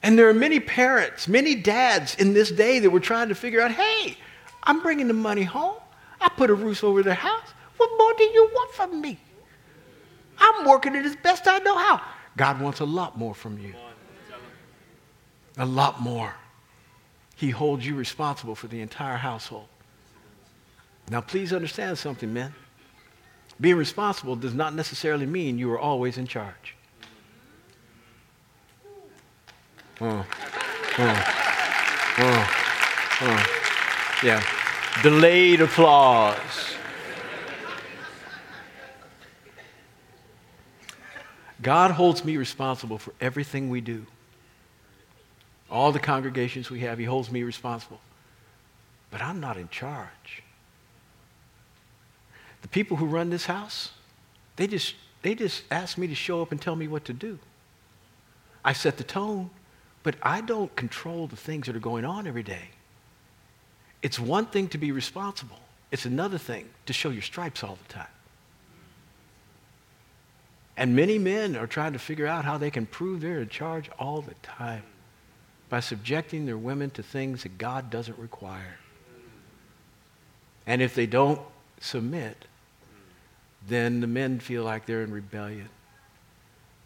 And 0.04 0.17
there 0.17 0.30
are 0.30 0.34
many 0.34 0.60
parents, 0.60 1.28
many 1.28 1.54
dads 1.54 2.15
in 2.15 2.34
this 2.34 2.49
day 2.49 2.80
that 2.80 2.89
were 2.89 2.99
trying 3.02 3.30
to 3.30 3.36
figure 3.36 3.62
out 3.62 3.71
hey, 3.71 4.17
I'm 4.63 4.82
bringing 4.82 5.08
the 5.08 5.13
money 5.13 5.43
home. 5.43 5.76
I 6.19 6.30
put 6.30 6.49
a 6.49 6.54
roof 6.54 6.84
over 6.84 7.04
their 7.04 7.13
house. 7.13 7.49
What 7.78 7.89
more 7.97 8.13
do 8.17 8.23
you 8.23 8.49
want 8.54 8.73
from 8.73 9.02
me? 9.02 9.19
I'm 10.38 10.65
working 10.65 10.95
it 10.95 11.06
as 11.06 11.15
best 11.17 11.47
I 11.47 11.60
know 11.60 11.78
how. 11.78 12.02
God 12.38 12.62
wants 12.62 12.80
a 12.80 12.86
lot 12.86 13.17
more 13.17 13.34
from 13.34 13.60
you. 13.60 13.74
A 15.58 15.65
lot 15.65 16.02
more. 16.02 16.34
He 17.36 17.50
holds 17.50 17.86
you 17.86 17.96
responsible 17.96 18.56
for 18.56 18.67
the 18.67 18.82
entire 18.82 19.17
household. 19.17 19.67
Now, 21.10 21.22
please 21.22 21.52
understand 21.52 21.98
something, 21.98 22.34
men. 22.34 22.54
Being 23.60 23.76
responsible 23.76 24.36
does 24.36 24.54
not 24.54 24.74
necessarily 24.74 25.26
mean 25.26 25.58
you 25.58 25.72
are 25.72 25.80
always 25.80 26.17
in 26.17 26.26
charge. 26.26 26.76
Oh, 30.00 30.26
oh, 30.98 31.26
oh, 32.17 33.17
oh. 33.22 33.46
Yeah. 34.24 34.44
Delayed 35.04 35.62
applause. 35.62 36.70
God 41.62 41.91
holds 41.91 42.26
me 42.26 42.38
responsible 42.38 42.97
for 42.97 43.13
everything 43.21 43.69
we 43.69 43.82
do. 43.82 44.06
All 45.69 45.91
the 45.91 46.00
congregations 46.00 46.69
we 46.69 46.82
have, 46.82 46.97
He 46.97 47.06
holds 47.06 47.32
me 47.32 47.43
responsible. 47.43 48.02
But 49.10 49.21
I'm 49.21 49.39
not 49.39 49.58
in 49.58 49.69
charge. 49.69 50.43
The 52.62 52.67
people 52.67 52.97
who 52.97 53.06
run 53.06 53.30
this 53.30 53.45
house, 53.45 53.91
they 54.56 54.67
just, 54.67 54.95
they 55.21 55.36
just 55.36 55.63
ask 55.71 55.97
me 55.97 56.08
to 56.08 56.15
show 56.15 56.41
up 56.41 56.52
and 56.52 56.62
tell 56.62 56.76
me 56.76 56.88
what 56.88 57.06
to 57.06 57.13
do. 57.13 57.39
I 58.63 58.74
set 58.74 58.97
the 58.97 59.04
tone, 59.04 59.50
but 60.04 60.15
I 60.21 60.41
don't 60.41 60.76
control 60.76 61.28
the 61.28 61.36
things 61.36 61.67
that 61.67 61.76
are 61.76 61.80
going 61.80 62.06
on 62.06 62.28
every 62.28 62.43
day. 62.43 62.69
It's 64.02 64.19
one 64.19 64.45
thing 64.47 64.67
to 64.69 64.78
be 64.78 64.91
responsible. 64.91 65.60
It's 65.91 66.06
another 66.06 66.38
thing 66.38 66.69
to 66.86 66.93
show 66.93 67.10
your 67.10 67.21
stripes 67.21 67.63
all 67.63 67.78
the 67.88 67.93
time. 67.93 68.08
And 70.82 70.96
many 70.96 71.20
men 71.20 71.56
are 71.56 71.67
trying 71.67 71.94
to 71.94 72.00
figure 72.00 72.26
out 72.26 72.44
how 72.44 72.58
they 72.58 72.72
can 72.72 72.88
prove 72.88 73.22
they're 73.22 73.41
in 73.41 73.50
charge 73.50 73.91
all 74.00 74.22
the 74.22 74.34
time 74.41 74.82
by 75.70 75.80
subjecting 75.80 76.48
their 76.48 76.58
women 76.58 76.89
to 76.89 77.04
things 77.04 77.44
that 77.44 77.60
God 77.60 77.91
doesn't 77.91 78.17
require. 78.17 78.80
And 80.65 80.82
if 80.82 80.96
they 80.96 81.06
don't 81.06 81.39
submit, 81.80 82.46
then 83.67 84.02
the 84.02 84.08
men 84.08 84.39
feel 84.39 84.63
like 84.63 84.88
they're 84.88 85.04
in 85.04 85.12
rebellion. 85.12 85.70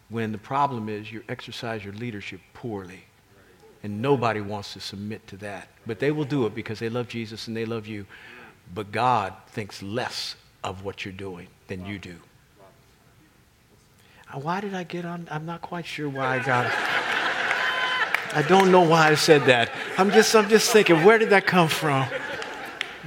When 0.09 0.33
the 0.33 0.39
problem 0.39 0.89
is 0.89 1.09
you 1.09 1.23
exercise 1.29 1.81
your 1.81 1.93
leadership 1.93 2.41
poorly. 2.53 3.05
And 3.81 4.01
nobody 4.01 4.41
wants 4.41 4.73
to 4.73 4.81
submit 4.81 5.25
to 5.27 5.37
that. 5.37 5.69
But 5.87 5.99
they 5.99 6.11
will 6.11 6.25
do 6.25 6.45
it 6.47 6.53
because 6.53 6.79
they 6.79 6.89
love 6.89 7.07
Jesus 7.07 7.47
and 7.47 7.55
they 7.55 7.65
love 7.65 7.87
you. 7.87 8.05
But 8.73 8.91
God 8.91 9.33
thinks 9.47 9.81
less 9.81 10.35
of 10.65 10.83
what 10.83 11.05
you're 11.05 11.13
doing 11.13 11.47
than 11.67 11.85
you 11.85 11.97
do. 11.97 12.17
Why 14.41 14.59
did 14.59 14.73
I 14.73 14.83
get 14.83 15.05
on? 15.05 15.27
I'm 15.31 15.45
not 15.45 15.61
quite 15.61 15.85
sure 15.85 16.09
why 16.09 16.37
I 16.37 16.39
got 16.39 16.65
it. 16.65 16.73
I 18.35 18.41
don't 18.41 18.69
know 18.69 18.81
why 18.81 19.09
I 19.09 19.15
said 19.15 19.43
that. 19.43 19.71
I'm 19.97 20.11
just, 20.11 20.35
I'm 20.35 20.49
just 20.49 20.71
thinking, 20.71 21.05
where 21.05 21.17
did 21.17 21.29
that 21.29 21.47
come 21.47 21.69
from? 21.69 22.05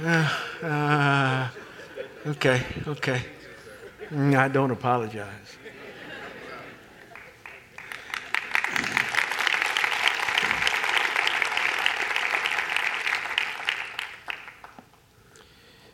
Uh, 0.03 0.37
uh, 0.63 1.47
okay, 2.25 2.63
okay. 2.87 3.21
Mm, 4.09 4.35
I 4.35 4.47
don't 4.47 4.71
apologize. 4.71 5.29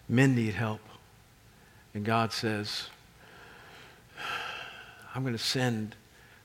Men 0.07 0.35
need 0.35 0.53
help. 0.53 0.79
And 1.93 2.05
God 2.05 2.31
says, 2.31 2.89
I'm 5.15 5.23
going 5.23 5.34
to 5.34 5.39
send 5.39 5.95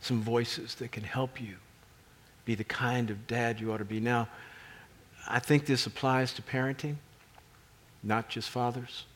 some 0.00 0.22
voices 0.22 0.76
that 0.76 0.92
can 0.92 1.02
help 1.02 1.40
you 1.40 1.56
be 2.44 2.54
the 2.54 2.62
kind 2.62 3.10
of 3.10 3.26
dad 3.26 3.60
you 3.60 3.72
ought 3.72 3.78
to 3.78 3.84
be. 3.84 3.98
Now, 3.98 4.28
I 5.28 5.40
think 5.40 5.66
this 5.66 5.86
applies 5.86 6.32
to 6.34 6.42
parenting, 6.42 6.94
not 8.04 8.28
just 8.28 8.48
fathers. 8.48 9.06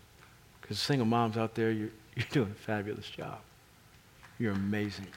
Because 0.61 0.81
single 0.81 1.07
moms 1.07 1.37
out 1.37 1.55
there, 1.55 1.71
you're, 1.71 1.91
you're 2.17 2.27
doing 2.33 2.51
a 2.51 2.55
fabulous 2.55 3.09
job. 3.09 3.39
You're 4.41 4.53
amazing. 4.53 5.07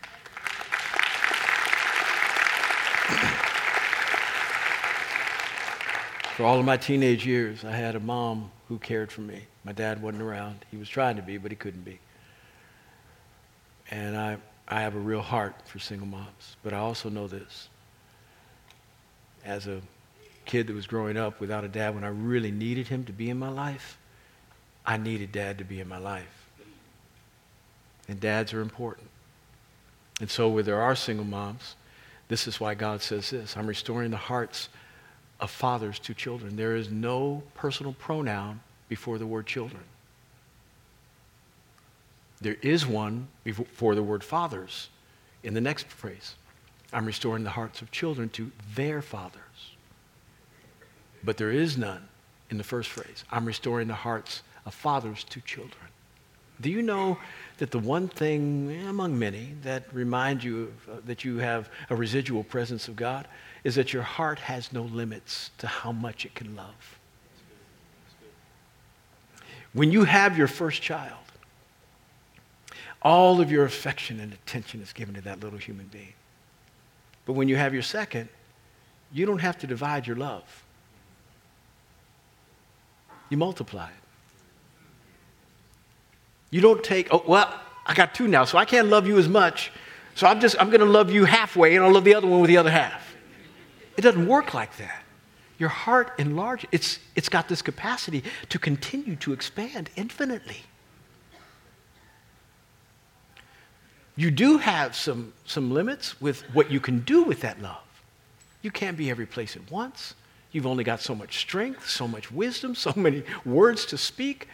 For 6.36 6.46
all 6.46 6.60
of 6.60 6.66
my 6.66 6.78
teenage 6.78 7.26
years, 7.26 7.66
I 7.66 7.72
had 7.72 7.96
a 7.96 8.00
mom 8.00 8.52
who 8.68 8.78
cared 8.78 9.12
for 9.12 9.22
me. 9.22 9.42
My 9.64 9.72
dad 9.72 10.00
wasn't 10.04 10.22
around. 10.22 10.64
He 10.70 10.78
was 10.78 10.88
trying 10.88 11.16
to 11.16 11.24
be, 11.24 11.40
but 11.40 11.50
he 11.50 11.56
couldn't 11.56 11.84
be. 11.84 12.00
And 13.90 14.18
I, 14.18 14.38
I 14.68 14.82
have 14.82 14.96
a 14.96 15.00
real 15.00 15.22
heart 15.22 15.56
for 15.66 15.80
single 15.80 16.08
moms. 16.08 16.58
But 16.64 16.74
I 16.74 16.78
also 16.78 17.10
know 17.10 17.28
this. 17.28 17.70
As 19.46 19.68
a 19.68 19.82
kid 20.46 20.68
that 20.68 20.74
was 20.74 20.88
growing 20.88 21.18
up 21.18 21.40
without 21.40 21.64
a 21.64 21.68
dad, 21.68 21.96
when 21.96 22.04
I 22.04 22.10
really 22.10 22.52
needed 22.52 22.88
him 22.88 23.06
to 23.06 23.14
be 23.14 23.30
in 23.30 23.38
my 23.38 23.50
life, 23.50 23.98
I 24.86 24.98
needed 24.98 25.32
dad 25.32 25.58
to 25.60 25.64
be 25.64 25.80
in 25.80 25.88
my 25.88 25.98
life. 25.98 26.50
And 28.08 28.20
dads 28.20 28.54
are 28.54 28.62
important. 28.62 29.10
And 30.20 30.30
so, 30.30 30.48
where 30.50 30.64
there 30.64 30.82
are 30.82 30.96
single 30.96 31.26
moms, 31.26 31.76
this 32.28 32.48
is 32.48 32.60
why 32.60 32.74
God 32.74 33.02
says 33.02 33.30
this 33.30 33.56
I'm 33.56 33.68
restoring 33.68 34.12
the 34.12 34.18
hearts 34.18 34.70
of 35.40 35.52
fathers 35.52 36.00
to 36.00 36.14
children. 36.14 36.56
There 36.56 36.76
is 36.76 36.90
no 36.90 37.44
personal 37.54 37.94
pronoun 37.94 38.62
before 38.90 39.18
the 39.18 39.28
word 39.28 39.46
children. 39.46 39.84
There 42.42 42.58
is 42.62 42.86
one 42.86 43.28
before 43.44 43.96
the 43.96 44.04
word 44.04 44.24
fathers 44.24 44.90
in 45.44 45.54
the 45.54 45.62
next 45.62 45.88
phrase. 45.88 46.36
I'm 46.94 47.06
restoring 47.06 47.44
the 47.44 47.50
hearts 47.50 47.82
of 47.82 47.92
children 47.92 48.30
to 48.30 48.52
their 48.76 49.02
fathers. 49.02 49.42
But 51.24 51.38
there 51.38 51.52
is 51.52 51.78
none 51.78 52.08
in 52.50 52.58
the 52.58 52.64
first 52.64 52.90
phrase. 52.90 53.26
I'm 53.32 53.46
restoring 53.46 53.88
the 53.88 53.94
hearts 53.94 54.44
of 54.66 54.74
fathers 54.74 55.24
to 55.26 55.42
children. 55.42 55.88
Do 56.60 56.72
you 56.72 56.82
know 56.82 57.18
that 57.58 57.72
the 57.72 57.80
one 57.80 58.08
thing 58.08 58.86
among 58.88 59.18
many 59.18 59.54
that 59.62 59.84
reminds 59.94 60.44
you 60.44 60.64
of, 60.64 60.90
uh, 60.90 61.02
that 61.06 61.24
you 61.24 61.38
have 61.38 61.70
a 61.90 61.96
residual 61.96 62.44
presence 62.44 62.88
of 62.88 62.96
God 62.96 63.28
is 63.64 63.76
that 63.76 63.94
your 63.94 64.04
heart 64.04 64.40
has 64.40 64.74
no 64.74 64.84
limits 64.84 65.52
to 65.60 65.68
how 65.68 65.92
much 65.92 66.26
it 66.26 66.34
can 66.34 66.56
love? 66.56 67.00
When 69.74 69.92
you 69.92 70.06
have 70.06 70.38
your 70.38 70.48
first 70.48 70.82
child, 70.82 71.27
all 73.08 73.40
of 73.40 73.50
your 73.50 73.64
affection 73.64 74.20
and 74.20 74.34
attention 74.34 74.82
is 74.82 74.92
given 74.92 75.16
to 75.16 75.22
that 75.22 75.40
little 75.40 75.58
human 75.58 75.88
being. 75.88 76.12
But 77.26 77.34
when 77.34 77.48
you 77.48 77.56
have 77.56 77.74
your 77.74 77.82
second, 77.82 78.28
you 79.14 79.26
don't 79.26 79.40
have 79.40 79.58
to 79.60 79.68
divide 79.68 80.06
your 80.06 80.18
love. 80.18 80.66
You 83.30 83.38
multiply 83.38 83.88
it. 83.88 83.94
You 86.52 86.60
don't 86.60 86.84
take, 86.84 87.08
oh, 87.14 87.24
well, 87.26 87.50
I 87.86 87.94
got 87.94 88.14
two 88.14 88.28
now, 88.28 88.44
so 88.44 88.58
I 88.58 88.66
can't 88.66 88.90
love 88.90 89.08
you 89.08 89.18
as 89.18 89.30
much. 89.30 89.72
So 90.16 90.28
I'm 90.28 90.42
just, 90.42 90.58
I'm 90.60 90.70
going 90.70 90.82
to 90.82 90.86
love 90.86 91.10
you 91.10 91.24
halfway 91.24 91.78
and 91.78 91.86
I'll 91.86 91.94
love 91.94 92.04
the 92.04 92.14
other 92.14 92.28
one 92.28 92.42
with 92.42 92.50
the 92.50 92.58
other 92.58 92.72
half. 92.72 93.16
It 93.96 94.02
doesn't 94.02 94.28
work 94.28 94.54
like 94.54 94.76
that. 94.78 95.02
Your 95.60 95.70
heart 95.70 96.12
enlarges. 96.18 96.68
It's, 96.74 97.00
it's 97.16 97.30
got 97.30 97.48
this 97.48 97.62
capacity 97.62 98.26
to 98.50 98.60
continue 98.60 99.16
to 99.16 99.32
expand 99.32 99.92
infinitely. 99.96 100.64
You 104.18 104.32
do 104.32 104.58
have 104.58 104.96
some, 104.96 105.32
some 105.46 105.72
limits 105.72 106.20
with 106.20 106.42
what 106.54 106.72
you 106.72 106.80
can 106.80 107.00
do 107.02 107.24
with 107.24 107.42
that 107.42 107.62
love. 107.62 107.78
You 108.64 108.72
can't 108.72 108.98
be 108.98 109.12
every 109.12 109.28
place 109.28 109.56
at 109.56 109.72
once. 109.72 110.16
You've 110.52 110.66
only 110.66 110.84
got 110.84 111.00
so 111.02 111.14
much 111.14 111.38
strength, 111.38 111.88
so 111.88 112.08
much 112.08 112.32
wisdom, 112.32 112.74
so 112.74 112.92
many 112.96 113.24
words 113.46 113.86
to 113.86 113.98
speak. 113.98 114.48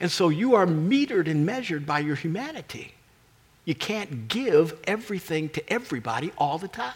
And 0.00 0.10
so 0.10 0.30
you 0.30 0.54
are 0.54 0.66
metered 0.66 1.28
and 1.28 1.44
measured 1.44 1.84
by 1.84 1.98
your 1.98 2.16
humanity. 2.16 2.94
You 3.66 3.74
can't 3.74 4.26
give 4.26 4.78
everything 4.84 5.50
to 5.50 5.72
everybody 5.72 6.32
all 6.38 6.56
the 6.56 6.66
time. 6.66 6.94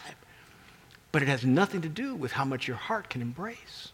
But 1.11 1.21
it 1.21 1.27
has 1.27 1.45
nothing 1.45 1.81
to 1.83 1.89
do 1.89 2.15
with 2.15 2.31
how 2.31 2.43
much 2.43 2.67
your 2.67 2.77
heart 2.77 3.07
can 3.07 3.21
embrace. 3.21 3.91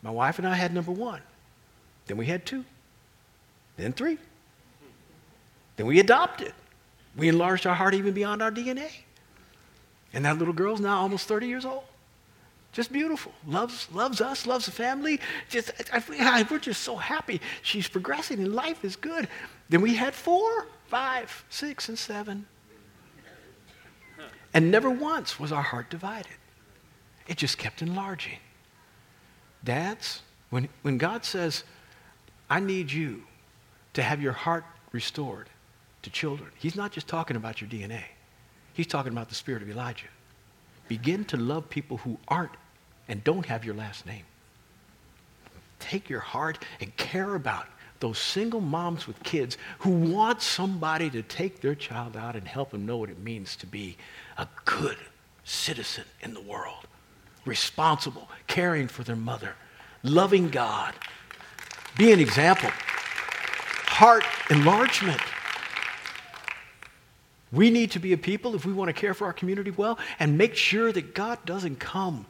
My 0.00 0.10
wife 0.10 0.38
and 0.38 0.46
I 0.46 0.54
had 0.54 0.72
number 0.72 0.92
one. 0.92 1.20
Then 2.06 2.16
we 2.16 2.26
had 2.26 2.46
two. 2.46 2.64
Then 3.76 3.92
three. 3.92 4.18
Then 5.76 5.86
we 5.86 6.00
adopted. 6.00 6.52
We 7.16 7.28
enlarged 7.28 7.66
our 7.66 7.74
heart 7.74 7.94
even 7.94 8.12
beyond 8.12 8.42
our 8.42 8.50
DNA. 8.50 8.90
And 10.12 10.24
that 10.24 10.38
little 10.38 10.54
girl's 10.54 10.80
now 10.80 10.98
almost 10.98 11.28
30 11.28 11.46
years 11.46 11.64
old. 11.64 11.84
Just 12.72 12.90
beautiful. 12.90 13.32
Loves, 13.46 13.88
loves 13.92 14.20
us, 14.20 14.46
loves 14.46 14.66
the 14.66 14.72
family. 14.72 15.20
Just, 15.50 15.72
I, 15.92 16.02
I, 16.20 16.46
we're 16.50 16.58
just 16.58 16.82
so 16.82 16.96
happy. 16.96 17.40
She's 17.62 17.86
progressing 17.86 18.38
and 18.38 18.54
life 18.54 18.84
is 18.84 18.96
good. 18.96 19.28
Then 19.68 19.82
we 19.82 19.94
had 19.94 20.14
four, 20.14 20.66
five, 20.86 21.44
six, 21.50 21.88
and 21.88 21.98
seven. 21.98 22.46
And 24.54 24.70
never 24.70 24.90
once 24.90 25.38
was 25.38 25.52
our 25.52 25.62
heart 25.62 25.90
divided. 25.90 26.32
It 27.26 27.36
just 27.36 27.58
kept 27.58 27.82
enlarging. 27.82 28.38
Dads, 29.64 30.22
when, 30.50 30.68
when 30.82 30.98
God 30.98 31.24
says, 31.24 31.64
I 32.50 32.60
need 32.60 32.90
you 32.90 33.22
to 33.94 34.02
have 34.02 34.20
your 34.20 34.32
heart 34.32 34.64
restored 34.92 35.48
to 36.02 36.10
children, 36.10 36.50
He's 36.58 36.76
not 36.76 36.92
just 36.92 37.08
talking 37.08 37.36
about 37.36 37.60
your 37.60 37.70
DNA, 37.70 38.02
He's 38.72 38.86
talking 38.86 39.12
about 39.12 39.28
the 39.28 39.34
spirit 39.34 39.62
of 39.62 39.70
Elijah. 39.70 40.06
Begin 40.88 41.24
to 41.26 41.36
love 41.36 41.70
people 41.70 41.98
who 41.98 42.18
aren't 42.28 42.52
and 43.08 43.22
don't 43.24 43.46
have 43.46 43.64
your 43.64 43.74
last 43.74 44.04
name. 44.06 44.24
Take 45.78 46.08
your 46.08 46.20
heart 46.20 46.64
and 46.80 46.94
care 46.96 47.34
about 47.34 47.66
those 48.00 48.18
single 48.18 48.60
moms 48.60 49.06
with 49.06 49.22
kids 49.22 49.56
who 49.78 49.90
want 49.90 50.42
somebody 50.42 51.08
to 51.10 51.22
take 51.22 51.60
their 51.60 51.74
child 51.74 52.16
out 52.16 52.34
and 52.34 52.46
help 52.46 52.70
them 52.70 52.84
know 52.84 52.96
what 52.96 53.08
it 53.08 53.18
means 53.20 53.54
to 53.56 53.66
be 53.66 53.96
a 54.36 54.46
good 54.64 54.96
citizen 55.44 56.04
in 56.20 56.34
the 56.34 56.40
world, 56.40 56.86
responsible, 57.44 58.28
caring 58.48 58.88
for 58.88 59.04
their 59.04 59.16
mother, 59.16 59.54
loving 60.02 60.48
God, 60.48 60.94
be 61.96 62.12
an 62.12 62.20
example, 62.20 62.70
heart 63.86 64.24
enlargement. 64.50 65.20
We 67.52 67.70
need 67.70 67.90
to 67.92 67.98
be 67.98 68.12
a 68.12 68.18
people, 68.18 68.54
if 68.54 68.64
we 68.64 68.72
want 68.72 68.88
to 68.88 68.94
care 68.94 69.14
for 69.14 69.26
our 69.26 69.32
community 69.32 69.70
well, 69.70 69.98
and 70.18 70.38
make 70.38 70.56
sure 70.56 70.90
that 70.90 71.14
God 71.14 71.38
doesn't 71.44 71.78
come 71.78 72.26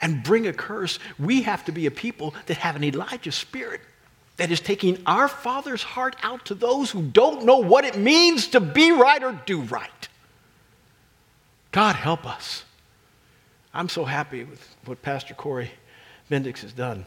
and 0.00 0.22
bring 0.22 0.46
a 0.46 0.52
curse, 0.52 0.98
we 1.18 1.42
have 1.42 1.64
to 1.66 1.72
be 1.72 1.86
a 1.86 1.90
people 1.90 2.34
that 2.46 2.56
have 2.58 2.76
an 2.76 2.84
Elijah 2.84 3.32
spirit 3.32 3.80
that 4.36 4.50
is 4.50 4.60
taking 4.60 5.00
our 5.06 5.28
Father's 5.28 5.82
heart 5.82 6.16
out 6.22 6.46
to 6.46 6.54
those 6.54 6.90
who 6.90 7.02
don't 7.02 7.44
know 7.44 7.58
what 7.58 7.84
it 7.84 7.96
means 7.96 8.48
to 8.48 8.60
be 8.60 8.90
right 8.90 9.22
or 9.22 9.40
do 9.46 9.60
right. 9.62 10.08
God 11.70 11.94
help 11.94 12.26
us. 12.26 12.64
I'm 13.72 13.88
so 13.88 14.04
happy 14.04 14.44
with 14.44 14.76
what 14.84 15.02
Pastor 15.02 15.34
Corey 15.34 15.70
Bendix 16.30 16.60
has 16.60 16.72
done 16.72 17.06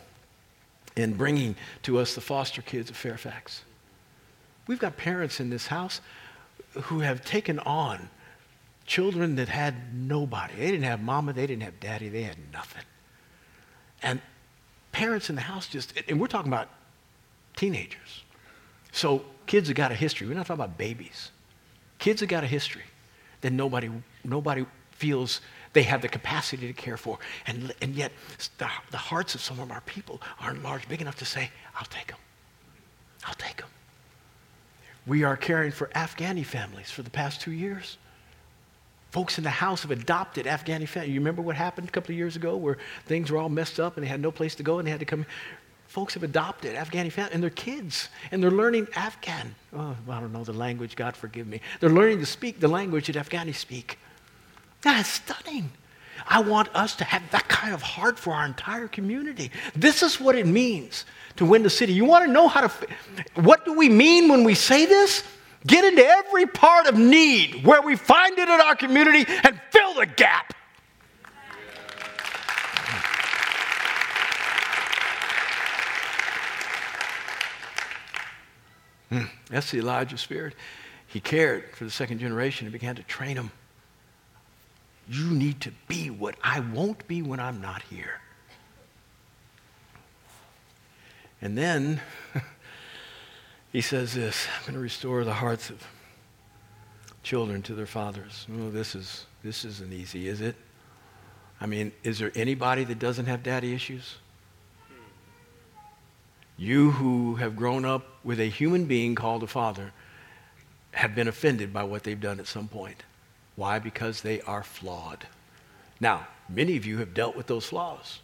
in 0.96 1.14
bringing 1.14 1.56
to 1.84 2.00
us 2.00 2.16
the 2.16 2.22
foster 2.22 2.62
kids 2.62 2.90
of 2.90 2.96
Fairfax. 2.96 3.64
We've 4.68 4.80
got 4.80 4.98
parents 4.98 5.40
in 5.40 5.50
this 5.50 5.68
house 5.68 6.02
who 6.84 7.00
have 7.00 7.24
taken 7.24 7.60
on 7.60 8.10
children 8.86 9.36
that 9.36 9.50
had 9.50 9.94
nobody. 9.94 10.56
They 10.56 10.72
didn't 10.72 10.86
have 10.86 11.02
mama, 11.02 11.34
they 11.34 11.46
didn't 11.46 11.64
have 11.64 11.80
daddy, 11.80 12.10
they 12.10 12.24
had 12.24 12.38
nothing. 12.54 12.84
And 14.02 14.22
parents 14.92 15.30
in 15.30 15.36
the 15.36 15.42
house 15.42 15.68
just, 15.68 15.94
and 16.08 16.20
we're 16.20 16.28
talking 16.28 16.52
about 16.52 16.70
teenagers. 17.56 18.24
So 18.92 19.24
kids 19.46 19.68
have 19.68 19.78
got 19.78 19.92
a 19.92 19.96
history. 19.96 20.28
We're 20.28 20.36
not 20.36 20.48
talking 20.48 20.64
about 20.64 20.78
babies. 20.78 21.32
Kids 22.00 22.22
have 22.22 22.30
got 22.30 22.44
a 22.44 22.48
history 22.48 22.84
that 23.42 23.52
nobody, 23.52 23.92
nobody 24.24 24.66
feels 24.92 25.42
they 25.74 25.84
have 25.84 26.02
the 26.02 26.08
capacity 26.08 26.68
to 26.68 26.74
care 26.74 26.98
for. 26.98 27.20
And, 27.46 27.74
and 27.82 27.94
yet, 27.94 28.12
the, 28.58 28.68
the 28.92 28.98
hearts 28.98 29.36
of 29.36 29.42
some 29.42 29.60
of 29.60 29.70
our 29.72 29.82
people 29.82 30.22
aren't 30.40 30.64
large, 30.64 30.88
big 30.88 31.02
enough 31.02 31.18
to 31.18 31.26
say, 31.26 31.52
I'll 31.76 31.86
take 31.86 32.08
them. 32.08 32.18
I'll 33.26 33.36
take 33.36 33.58
them. 33.58 33.68
We 35.08 35.24
are 35.24 35.38
caring 35.38 35.72
for 35.72 35.88
Afghani 35.96 36.46
families 36.46 36.92
for 36.92 37.02
the 37.02 37.10
past 37.10 37.40
two 37.40 37.52
years. 37.52 37.98
Folks 39.12 39.38
in 39.38 39.46
the 39.46 39.50
house 39.50 39.84
have 39.84 39.92
adopted 39.92 40.46
Afghani 40.46 40.88
families. 40.88 41.14
You 41.14 41.22
remember 41.22 41.42
what 41.42 41.56
happened 41.56 41.88
a 41.88 41.92
couple 41.92 42.12
of 42.12 42.18
years 42.18 42.36
ago 42.36 42.58
where 42.58 42.78
things 43.06 43.32
were 43.32 43.38
all 43.38 43.48
messed 43.48 43.80
up 43.80 43.96
and 43.96 44.04
they 44.04 44.10
had 44.10 44.20
no 44.20 44.32
place 44.32 44.54
to 44.56 44.64
go 44.64 44.80
and 44.80 44.86
they 44.86 44.92
had 44.92 45.00
to 45.00 45.06
come. 45.06 45.26
Folks 45.88 46.14
have 46.16 46.24
adopted 46.24 46.76
Afghani 46.76 47.10
families 47.10 47.34
and 47.34 47.42
their 47.42 47.50
kids 47.50 48.10
and 48.32 48.44
they're 48.44 48.52
learning 48.52 48.90
Afghan. 48.98 49.56
Oh, 49.74 49.96
I 50.10 50.20
don't 50.20 50.34
know 50.34 50.44
the 50.44 50.52
language, 50.52 50.98
God 50.98 51.16
forgive 51.16 51.48
me. 51.48 51.62
They're 51.80 51.90
learning 51.90 52.20
to 52.20 52.26
speak 52.26 52.60
the 52.60 52.68
language 52.68 53.08
that 53.08 53.16
Afghani 53.16 53.56
speak. 53.56 53.98
That's 54.82 55.10
stunning. 55.10 55.72
I 56.26 56.42
want 56.42 56.70
us 56.74 56.96
to 56.98 57.04
have 57.04 57.24
that 57.32 57.48
kind 57.48 57.74
of 57.74 57.82
heart 57.82 58.18
for 58.18 58.34
our 58.34 58.46
entire 58.46 58.88
community. 58.88 59.52
This 59.76 60.02
is 60.04 60.20
what 60.20 60.36
it 60.36 60.48
means 60.48 61.06
to 61.38 61.46
win 61.46 61.64
the 61.64 61.70
city. 61.70 61.94
You 61.94 62.06
want 62.06 62.26
to 62.26 62.32
know 62.32 62.48
how 62.48 62.68
to, 62.68 62.88
what 63.36 63.66
do 63.66 63.74
we 63.74 63.90
mean 63.90 64.30
when 64.30 64.44
we 64.44 64.56
say 64.56 64.86
this? 64.86 65.24
Get 65.66 65.84
into 65.84 66.06
every 66.06 66.46
part 66.46 66.88
of 66.88 66.98
need 66.98 67.66
where 67.66 67.82
we 67.82 67.96
find 67.96 68.38
it 68.38 68.48
in 68.48 68.62
our 68.62 68.76
community 68.76 69.26
and 69.44 69.60
fill 69.72 69.96
the 69.96 70.06
gap. 70.06 70.54
Hmm, 79.10 79.24
that's 79.50 79.72
the 79.72 79.80
Elijah 79.80 80.18
spirit. 80.18 80.54
He 81.08 81.20
cared 81.20 81.74
for 81.74 81.86
the 81.86 81.92
second 81.92 82.20
generation 82.20 82.68
and 82.68 82.74
began 82.74 82.96
to 82.96 83.04
train 83.04 83.36
them. 83.36 83.52
You 85.10 85.32
need 85.32 85.62
to 85.62 85.72
be 85.88 86.10
what 86.10 86.36
I 86.44 86.60
won't 86.60 87.08
be 87.08 87.22
when 87.22 87.40
I'm 87.40 87.62
not 87.62 87.82
here. 87.84 88.20
And 91.42 91.58
then 91.58 92.02
he 93.72 93.82
says 93.82 94.14
this 94.14 94.48
I'm 94.58 94.62
going 94.64 94.74
to 94.74 94.80
restore 94.80 95.24
the 95.24 95.34
hearts 95.34 95.70
of 95.70 95.86
children 97.24 97.62
to 97.64 97.74
their 97.74 97.86
fathers. 97.86 98.48
Oh, 98.60 98.70
this, 98.70 98.96
is, 98.96 99.26
this 99.44 99.66
isn't 99.66 99.94
easy, 99.94 100.28
is 100.28 100.42
it? 100.42 100.56
I 101.60 101.66
mean, 101.66 101.92
is 102.04 102.20
there 102.20 102.32
anybody 102.36 102.84
that 102.86 103.00
doesn't 103.00 103.26
have 103.26 103.44
daddy 103.44 103.74
issues? 103.74 104.16
You 106.58 106.92
who 106.92 107.36
have 107.36 107.56
grown 107.56 107.86
up 107.86 108.06
with 108.24 108.40
a 108.40 108.46
human 108.46 108.86
being 108.86 109.14
called 109.14 109.44
a 109.44 109.48
father 109.48 109.92
have 110.92 111.14
been 111.14 111.28
offended 111.28 111.72
by 111.72 111.84
what 111.84 112.04
they've 112.04 112.20
done 112.20 112.40
at 112.40 112.48
some 112.48 112.68
point. 112.68 113.04
Why? 113.58 113.80
Because 113.80 114.22
they 114.22 114.40
are 114.42 114.64
flawed. 114.64 115.26
Now, 116.00 116.28
many 116.48 116.78
of 116.78 116.86
you 116.86 117.00
have 117.00 117.16
dealt 117.16 117.36
with 117.36 117.48
those 117.48 117.66
flaws, 117.66 118.20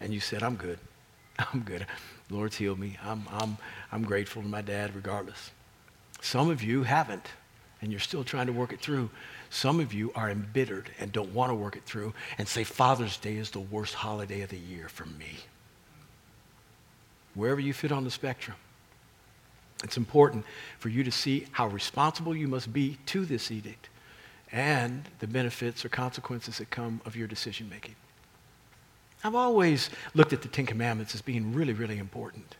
and 0.00 0.14
you 0.14 0.20
said, 0.20 0.42
I'm 0.42 0.54
good. 0.54 0.78
I'm 1.38 1.60
good. 1.60 1.86
Lord's 2.28 2.56
healed 2.56 2.78
me. 2.78 2.98
I'm, 3.02 3.26
I'm, 3.32 3.56
I'm 3.90 4.04
grateful 4.04 4.42
to 4.42 4.48
my 4.48 4.60
dad 4.60 4.94
regardless. 4.94 5.50
Some 6.20 6.50
of 6.50 6.62
you 6.62 6.82
haven't, 6.82 7.26
and 7.80 7.90
you're 7.90 8.00
still 8.00 8.22
trying 8.22 8.46
to 8.48 8.52
work 8.52 8.74
it 8.74 8.80
through. 8.80 9.08
Some 9.48 9.80
of 9.80 9.94
you 9.94 10.12
are 10.14 10.30
embittered 10.30 10.90
and 11.00 11.10
don't 11.10 11.32
want 11.32 11.50
to 11.50 11.54
work 11.54 11.74
it 11.74 11.84
through 11.84 12.12
and 12.36 12.46
say, 12.46 12.62
Father's 12.62 13.16
Day 13.16 13.36
is 13.36 13.50
the 13.50 13.60
worst 13.60 13.94
holiday 13.94 14.42
of 14.42 14.50
the 14.50 14.58
year 14.58 14.90
for 14.90 15.06
me. 15.06 15.38
Wherever 17.34 17.60
you 17.60 17.72
fit 17.72 17.92
on 17.92 18.04
the 18.04 18.10
spectrum, 18.10 18.58
it's 19.82 19.96
important 19.96 20.44
for 20.78 20.90
you 20.90 21.02
to 21.02 21.10
see 21.10 21.46
how 21.52 21.66
responsible 21.68 22.36
you 22.36 22.46
must 22.46 22.70
be 22.70 22.98
to 23.06 23.24
this 23.24 23.50
edict 23.50 23.88
and 24.52 25.08
the 25.20 25.26
benefits 25.26 25.84
or 25.84 25.88
consequences 25.88 26.58
that 26.58 26.70
come 26.70 27.00
of 27.04 27.16
your 27.16 27.28
decision 27.28 27.68
making. 27.68 27.94
I've 29.22 29.34
always 29.34 29.90
looked 30.14 30.32
at 30.32 30.42
the 30.42 30.48
Ten 30.48 30.66
Commandments 30.66 31.14
as 31.14 31.22
being 31.22 31.52
really, 31.52 31.72
really 31.72 31.98
important. 31.98 32.56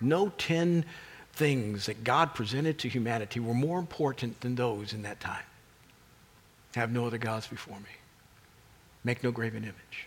No 0.00 0.28
10 0.38 0.84
things 1.32 1.86
that 1.86 2.04
God 2.04 2.34
presented 2.34 2.78
to 2.80 2.88
humanity 2.88 3.40
were 3.40 3.54
more 3.54 3.78
important 3.78 4.40
than 4.40 4.54
those 4.54 4.92
in 4.92 5.02
that 5.02 5.20
time. 5.20 5.42
Have 6.74 6.92
no 6.92 7.06
other 7.06 7.18
gods 7.18 7.46
before 7.46 7.78
me. 7.78 7.90
Make 9.02 9.24
no 9.24 9.32
graven 9.32 9.64
image. 9.64 10.06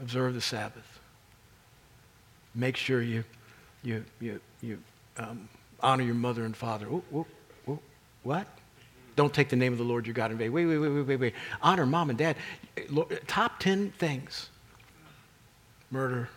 Observe 0.00 0.34
the 0.34 0.40
Sabbath. 0.40 1.00
Make 2.54 2.76
sure 2.76 3.02
you, 3.02 3.24
you, 3.82 4.04
you, 4.20 4.40
you 4.60 4.78
um, 5.16 5.48
honor 5.80 6.02
your 6.02 6.14
mother 6.14 6.44
and 6.44 6.56
father. 6.56 6.86
Ooh, 6.86 7.02
ooh, 7.14 7.26
ooh, 7.68 7.78
what? 8.22 8.46
Don't 9.14 9.32
take 9.32 9.48
the 9.48 9.56
name 9.56 9.72
of 9.72 9.78
the 9.78 9.84
Lord 9.84 10.06
your 10.06 10.14
God 10.14 10.30
in 10.30 10.38
vain. 10.38 10.52
Wait, 10.52 10.66
wait, 10.66 10.78
wait, 10.78 10.88
wait, 10.88 11.02
wait, 11.02 11.20
wait. 11.20 11.34
Honor 11.60 11.86
mom 11.86 12.10
and 12.10 12.18
dad. 12.18 12.36
Top 13.26 13.58
10 13.58 13.92
things. 13.98 14.48
Murder, 15.90 16.28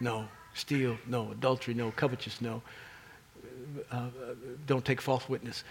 no. 0.00 0.26
Steal, 0.54 0.96
no. 1.06 1.30
Adultery, 1.30 1.74
no. 1.74 1.92
Covetous, 1.92 2.40
no. 2.40 2.62
Uh, 3.90 3.96
uh, 3.96 4.08
don't 4.66 4.84
take 4.84 5.00
false 5.00 5.28
witness. 5.28 5.64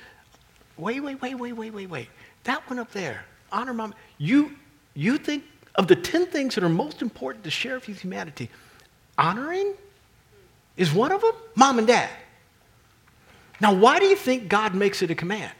Wait, 0.78 1.02
wait, 1.02 1.21
wait, 1.21 1.36
wait, 1.36 1.54
wait, 1.54 1.73
wait, 1.73 1.89
wait. 1.89 2.10
That 2.45 2.67
one 2.69 2.80
up 2.80 2.91
there. 2.91 3.26
Honor 3.52 3.73
mom. 3.73 3.93
You, 4.17 4.52
you 4.93 5.17
think 5.17 5.43
of 5.76 5.88
the 5.88 5.95
10 5.95 6.28
things 6.28 6.56
that 6.56 6.63
are 6.63 6.69
most 6.69 7.02
important 7.02 7.43
to 7.43 7.52
share 7.52 7.76
with 7.76 7.99
humanity, 7.99 8.49
honoring 9.17 9.73
is 10.78 10.91
one 10.91 11.12
of 11.12 11.21
them? 11.21 11.34
Mom 11.56 11.78
and 11.78 11.88
dad. 11.88 12.10
Now, 13.62 13.73
why 13.73 13.99
do 13.99 14.06
you 14.06 14.15
think 14.15 14.47
God 14.47 14.73
makes 14.73 15.02
it 15.02 15.12
a 15.12 15.15
command? 15.15 15.54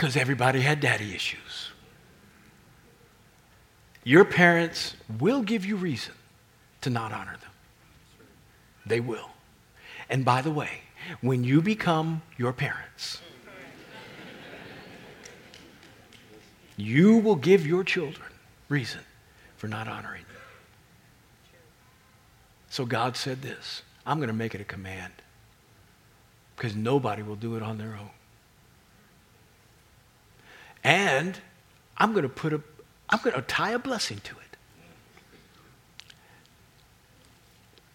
Because 0.00 0.16
everybody 0.16 0.62
had 0.62 0.80
daddy 0.80 1.14
issues. 1.14 1.72
Your 4.02 4.24
parents 4.24 4.96
will 5.18 5.42
give 5.42 5.66
you 5.66 5.76
reason 5.76 6.14
to 6.80 6.88
not 6.88 7.12
honor 7.12 7.36
them. 7.38 7.50
They 8.86 9.00
will. 9.00 9.28
And 10.08 10.24
by 10.24 10.40
the 10.40 10.50
way, 10.50 10.70
when 11.20 11.44
you 11.44 11.60
become 11.60 12.22
your 12.38 12.54
parents, 12.54 13.20
you 16.78 17.18
will 17.18 17.36
give 17.36 17.66
your 17.66 17.84
children 17.84 18.30
reason 18.70 19.02
for 19.58 19.68
not 19.68 19.86
honoring 19.86 20.22
them. 20.22 20.42
So 22.70 22.86
God 22.86 23.18
said 23.18 23.42
this 23.42 23.82
I'm 24.06 24.16
going 24.16 24.28
to 24.28 24.32
make 24.32 24.54
it 24.54 24.62
a 24.62 24.64
command 24.64 25.12
because 26.56 26.74
nobody 26.74 27.22
will 27.22 27.36
do 27.36 27.56
it 27.56 27.62
on 27.62 27.76
their 27.76 27.98
own. 28.00 28.08
And 30.82 31.38
I'm 31.96 32.12
going 32.12 32.22
to 32.22 32.28
put 32.28 32.52
a, 32.52 32.60
I'm 33.08 33.20
going 33.22 33.36
to 33.36 33.42
tie 33.42 33.72
a 33.72 33.78
blessing 33.78 34.20
to 34.24 34.34
it. 34.36 34.56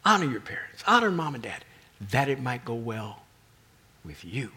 Honor 0.04 0.26
your 0.26 0.42
parents, 0.42 0.84
honor 0.86 1.10
mom 1.10 1.34
and 1.34 1.44
dad, 1.44 1.66
that 2.12 2.30
it 2.30 2.40
might 2.40 2.64
go 2.64 2.76
well 2.76 3.24
with 4.04 4.24
you. 4.24 4.52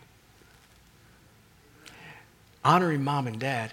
Honoring 2.65 3.03
mom 3.03 3.27
and 3.27 3.39
dad 3.39 3.73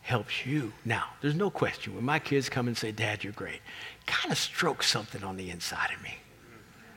helps 0.00 0.44
you. 0.44 0.72
Now, 0.84 1.04
there's 1.20 1.36
no 1.36 1.48
question. 1.48 1.94
When 1.94 2.04
my 2.04 2.18
kids 2.18 2.48
come 2.48 2.66
and 2.66 2.76
say, 2.76 2.90
Dad, 2.90 3.22
you're 3.22 3.32
great, 3.32 3.60
kind 4.06 4.32
of 4.32 4.38
strokes 4.38 4.88
something 4.88 5.22
on 5.22 5.36
the 5.36 5.50
inside 5.50 5.90
of 5.94 6.02
me. 6.02 6.16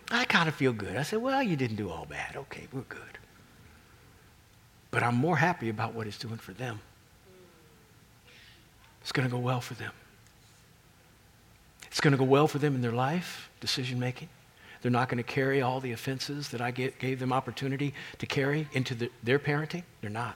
I 0.10 0.26
kind 0.26 0.50
of 0.50 0.56
feel 0.56 0.74
good. 0.74 0.98
I 0.98 1.04
say, 1.04 1.18
Well, 1.18 1.44
you 1.44 1.56
didn't 1.56 1.78
do 1.78 1.90
all 1.90 2.06
bad. 2.06 2.36
Okay, 2.36 2.68
we're 2.72 2.82
good. 2.82 3.02
But 4.92 5.04
I'm 5.04 5.16
more 5.16 5.38
happy 5.38 5.70
about 5.70 5.94
what 5.94 6.08
it's 6.08 6.18
doing 6.18 6.38
for 6.38 6.54
them. 6.54 6.80
It's 9.06 9.12
going 9.12 9.28
to 9.28 9.32
go 9.32 9.38
well 9.38 9.62
for 9.62 9.76
them. 9.76 9.92
It's 11.86 12.02
going 12.02 12.14
to 12.14 12.18
go 12.18 12.24
well 12.24 12.48
for 12.48 12.58
them 12.58 12.74
in 12.74 12.82
their 12.82 12.92
life, 12.92 13.52
decision 13.60 14.00
making. 14.00 14.30
They're 14.82 14.90
not 14.90 15.10
going 15.10 15.20
to 15.20 15.24
carry 15.24 15.62
all 15.62 15.80
the 15.80 15.92
offenses 15.92 16.50
that 16.50 16.60
I 16.60 16.72
gave 16.72 17.20
them 17.20 17.32
opportunity 17.32 17.94
to 18.18 18.26
carry 18.26 18.68
into 18.72 18.96
the, 18.96 19.12
their 19.22 19.38
parenting. 19.38 19.84
They're 20.02 20.10
not. 20.10 20.36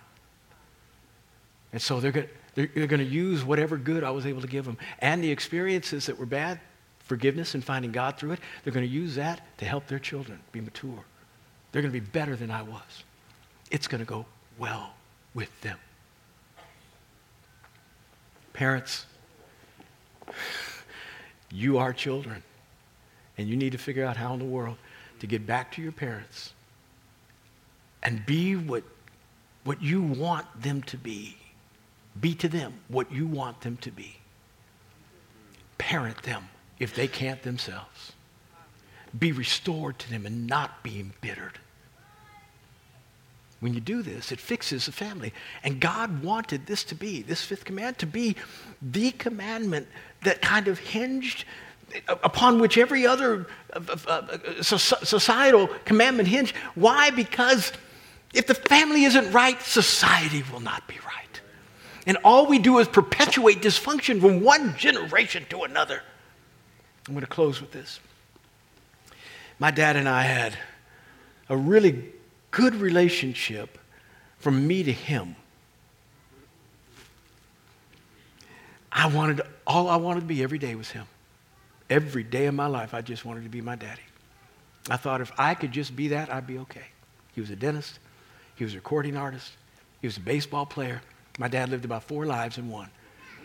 And 1.73 1.81
so 1.81 1.99
they're 1.99 2.11
going, 2.11 2.29
they're, 2.53 2.69
they're 2.75 2.85
going 2.85 3.03
to 3.03 3.11
use 3.11 3.43
whatever 3.43 3.75
good 3.75 4.03
I 4.03 4.11
was 4.11 4.27
able 4.27 4.41
to 4.41 4.47
give 4.47 4.65
them. 4.65 4.77
And 4.99 5.23
the 5.23 5.31
experiences 5.31 6.05
that 6.05 6.19
were 6.19 6.27
bad, 6.27 6.59
forgiveness 6.99 7.55
and 7.55 7.63
finding 7.63 7.91
God 7.91 8.19
through 8.19 8.33
it, 8.33 8.39
they're 8.63 8.73
going 8.73 8.85
to 8.85 8.93
use 8.93 9.15
that 9.15 9.41
to 9.57 9.65
help 9.65 9.87
their 9.87 9.97
children 9.97 10.39
be 10.51 10.61
mature. 10.61 11.03
They're 11.71 11.81
going 11.81 11.91
to 11.91 11.99
be 11.99 12.05
better 12.05 12.35
than 12.35 12.51
I 12.51 12.61
was. 12.61 13.03
It's 13.71 13.87
going 13.87 14.05
to 14.05 14.07
go 14.07 14.27
well 14.59 14.93
with 15.33 15.49
them. 15.61 15.79
Parents, 18.59 19.05
you 21.49 21.77
are 21.77 21.93
children, 21.93 22.43
and 23.37 23.47
you 23.47 23.55
need 23.55 23.71
to 23.71 23.77
figure 23.77 24.03
out 24.03 24.17
how 24.17 24.33
in 24.33 24.39
the 24.39 24.43
world 24.43 24.75
to 25.21 25.27
get 25.27 25.47
back 25.47 25.71
to 25.75 25.81
your 25.81 25.93
parents 25.93 26.51
and 28.03 28.25
be 28.25 28.57
what, 28.57 28.83
what 29.63 29.81
you 29.81 30.01
want 30.01 30.45
them 30.61 30.83
to 30.83 30.97
be. 30.97 31.37
Be 32.19 32.35
to 32.35 32.49
them 32.49 32.73
what 32.89 33.09
you 33.13 33.27
want 33.27 33.61
them 33.61 33.77
to 33.77 33.91
be. 33.91 34.17
Parent 35.77 36.23
them 36.23 36.49
if 36.79 36.93
they 36.93 37.07
can't 37.07 37.41
themselves. 37.43 38.11
Be 39.17 39.31
restored 39.31 39.99
to 39.99 40.09
them 40.09 40.25
and 40.25 40.47
not 40.47 40.83
be 40.83 40.99
embittered. 40.99 41.59
When 43.59 43.73
you 43.73 43.81
do 43.81 44.01
this, 44.01 44.31
it 44.31 44.39
fixes 44.39 44.85
the 44.85 44.91
family. 44.91 45.33
And 45.63 45.81
God 45.81 46.23
wanted 46.23 46.65
this 46.65 46.83
to 46.85 46.95
be, 46.95 47.21
this 47.21 47.43
fifth 47.43 47.65
command, 47.65 47.97
to 47.99 48.05
be 48.05 48.35
the 48.81 49.11
commandment 49.11 49.87
that 50.23 50.41
kind 50.41 50.67
of 50.67 50.79
hinged 50.79 51.45
upon 52.07 52.59
which 52.59 52.77
every 52.77 53.05
other 53.05 53.47
uh, 53.73 53.81
uh, 54.07 54.11
uh, 54.11 54.61
societal 54.61 55.67
commandment 55.85 56.29
hinged. 56.29 56.55
Why? 56.75 57.09
Because 57.09 57.73
if 58.33 58.47
the 58.47 58.53
family 58.53 59.03
isn't 59.03 59.31
right, 59.31 59.61
society 59.61 60.43
will 60.51 60.59
not 60.59 60.87
be 60.87 60.95
right. 61.05 61.41
And 62.05 62.17
all 62.23 62.45
we 62.45 62.59
do 62.59 62.79
is 62.79 62.87
perpetuate 62.87 63.61
dysfunction 63.61 64.21
from 64.21 64.41
one 64.41 64.77
generation 64.77 65.45
to 65.49 65.63
another. 65.63 66.01
I'm 67.07 67.13
going 67.13 67.25
to 67.25 67.27
close 67.27 67.59
with 67.59 67.71
this. 67.71 67.99
My 69.57 69.71
dad 69.71 69.95
and 69.95 70.07
I 70.07 70.21
had 70.21 70.57
a 71.49 71.57
really 71.57 72.13
good 72.51 72.75
relationship 72.75 73.77
from 74.37 74.65
me 74.67 74.83
to 74.83 74.91
him. 74.91 75.35
I 78.91 79.07
wanted, 79.07 79.41
all 79.67 79.87
I 79.87 79.97
wanted 79.97 80.21
to 80.21 80.25
be 80.25 80.41
every 80.41 80.57
day 80.57 80.75
was 80.75 80.89
him. 80.89 81.05
Every 81.89 82.23
day 82.23 82.45
of 82.47 82.53
my 82.53 82.67
life, 82.67 82.93
I 82.93 83.01
just 83.01 83.25
wanted 83.25 83.43
to 83.43 83.49
be 83.49 83.61
my 83.61 83.75
daddy. 83.75 84.01
I 84.89 84.97
thought 84.97 85.21
if 85.21 85.31
I 85.37 85.53
could 85.53 85.71
just 85.71 85.95
be 85.95 86.09
that, 86.09 86.31
I'd 86.31 86.47
be 86.47 86.57
okay. 86.59 86.85
He 87.33 87.41
was 87.41 87.49
a 87.49 87.55
dentist. 87.55 87.99
He 88.55 88.63
was 88.63 88.73
a 88.73 88.77
recording 88.77 89.15
artist. 89.15 89.51
He 90.01 90.07
was 90.07 90.17
a 90.17 90.21
baseball 90.21 90.65
player. 90.65 91.01
My 91.37 91.47
dad 91.47 91.69
lived 91.69 91.85
about 91.85 92.03
four 92.03 92.25
lives 92.25 92.57
in 92.57 92.69
one. 92.69 92.89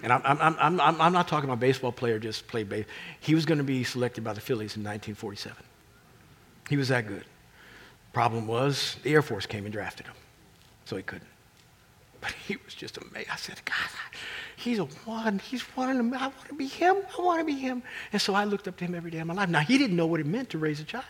And 0.02 0.12
I'm, 0.12 0.22
I'm, 0.24 0.56
I'm, 0.58 1.00
I'm, 1.00 1.12
not 1.12 1.28
talking 1.28 1.48
about 1.48 1.60
baseball 1.60 1.92
player 1.92 2.18
just 2.18 2.46
played 2.46 2.68
baseball. 2.68 2.92
He 3.20 3.34
was 3.34 3.46
going 3.46 3.58
to 3.58 3.64
be 3.64 3.84
selected 3.84 4.24
by 4.24 4.32
the 4.32 4.40
Phillies 4.40 4.76
in 4.76 4.82
1947. 4.82 5.56
He 6.68 6.76
was 6.76 6.88
that 6.88 7.06
good. 7.06 7.24
Problem 8.14 8.46
was, 8.46 8.96
the 9.02 9.12
Air 9.12 9.22
Force 9.22 9.44
came 9.44 9.64
and 9.64 9.72
drafted 9.72 10.06
him, 10.06 10.14
so 10.84 10.96
he 10.96 11.02
couldn't. 11.02 11.28
But 12.20 12.32
he 12.32 12.56
was 12.64 12.72
just 12.72 12.96
amazing. 12.96 13.28
I 13.30 13.36
said, 13.36 13.60
God, 13.66 13.74
he's 14.56 14.78
a 14.78 14.84
one. 14.84 15.40
He's 15.40 15.60
one 15.76 15.90
of 15.90 15.96
them. 15.96 16.14
I 16.14 16.28
want 16.28 16.48
to 16.48 16.54
be 16.54 16.68
him. 16.68 16.96
I 17.18 17.22
want 17.22 17.40
to 17.40 17.44
be 17.44 17.58
him. 17.58 17.82
And 18.12 18.22
so 18.22 18.32
I 18.32 18.44
looked 18.44 18.66
up 18.66 18.76
to 18.78 18.84
him 18.84 18.94
every 18.94 19.10
day 19.10 19.18
of 19.18 19.26
my 19.26 19.34
life. 19.34 19.50
Now, 19.50 19.60
he 19.60 19.76
didn't 19.76 19.96
know 19.96 20.06
what 20.06 20.20
it 20.20 20.26
meant 20.26 20.48
to 20.50 20.58
raise 20.58 20.80
a 20.80 20.84
child. 20.84 21.04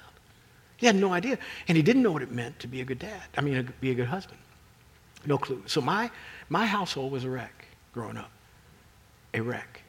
He 0.77 0.87
had 0.87 0.97
no 0.97 1.13
idea. 1.13 1.39
And 1.69 1.77
he 1.77 1.83
didn't 1.83 2.03
know 2.03 2.11
what 2.11 2.23
it 2.23 2.33
meant 2.33 2.59
to 2.61 2.67
be 2.67 2.81
a 2.81 2.85
good 2.85 2.99
dad. 2.99 3.23
I 3.37 3.43
mean, 3.43 3.73
be 3.81 3.93
a 3.93 3.95
good 3.95 4.09
husband. 4.09 4.41
No 5.25 5.39
clue. 5.39 5.63
So 5.67 5.81
my, 5.81 6.11
my 6.49 6.67
household 6.67 7.13
was 7.13 7.25
a 7.25 7.31
wreck 7.31 7.67
growing 7.93 8.17
up. 8.17 8.31
A 9.35 9.41
wreck. 9.41 9.83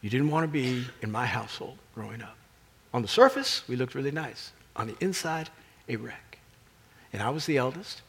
You 0.00 0.10
didn't 0.10 0.30
want 0.30 0.44
to 0.44 0.48
be 0.48 0.84
in 1.02 1.12
my 1.12 1.26
household 1.26 1.78
growing 1.94 2.22
up. 2.22 2.36
On 2.92 3.02
the 3.02 3.08
surface, 3.08 3.62
we 3.68 3.76
looked 3.76 3.94
really 3.94 4.10
nice. 4.10 4.52
On 4.74 4.86
the 4.86 4.96
inside, 5.00 5.48
a 5.88 5.96
wreck. 5.96 6.38
And 7.12 7.22
I 7.22 7.30
was 7.30 7.46
the 7.46 7.58
eldest, 7.58 8.02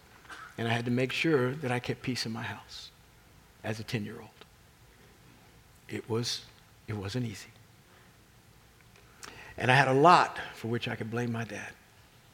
and 0.57 0.67
I 0.67 0.71
had 0.71 0.86
to 0.86 0.91
make 0.91 1.12
sure 1.12 1.51
that 1.51 1.71
I 1.71 1.79
kept 1.79 2.01
peace 2.01 2.25
in 2.25 2.31
my 2.31 2.43
house 2.43 2.91
as 3.63 3.79
a 3.79 3.83
10 3.83 4.05
year 4.05 4.17
old. 4.19 4.29
It, 5.89 6.09
was, 6.09 6.41
it 6.88 6.93
wasn't 6.93 7.25
easy. 7.25 7.49
And 9.57 9.71
I 9.71 9.75
had 9.75 9.88
a 9.88 9.93
lot 9.93 10.39
for 10.55 10.67
which 10.67 10.88
I 10.88 10.95
could 10.95 11.12
blame 11.12 11.31
my 11.31 11.43
dad. 11.43 11.71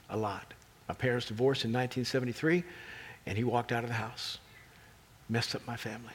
A 0.10 0.18
lot. 0.18 0.54
My 0.88 0.96
parents 0.96 1.28
divorced 1.28 1.66
in 1.66 1.72
1973, 1.72 2.64
and 3.26 3.38
he 3.38 3.44
walked 3.44 3.72
out 3.72 3.84
of 3.84 3.90
the 3.90 3.96
house, 3.96 4.40
messed 5.28 5.54
up 5.56 5.66
my 5.68 5.76
family. 5.76 6.14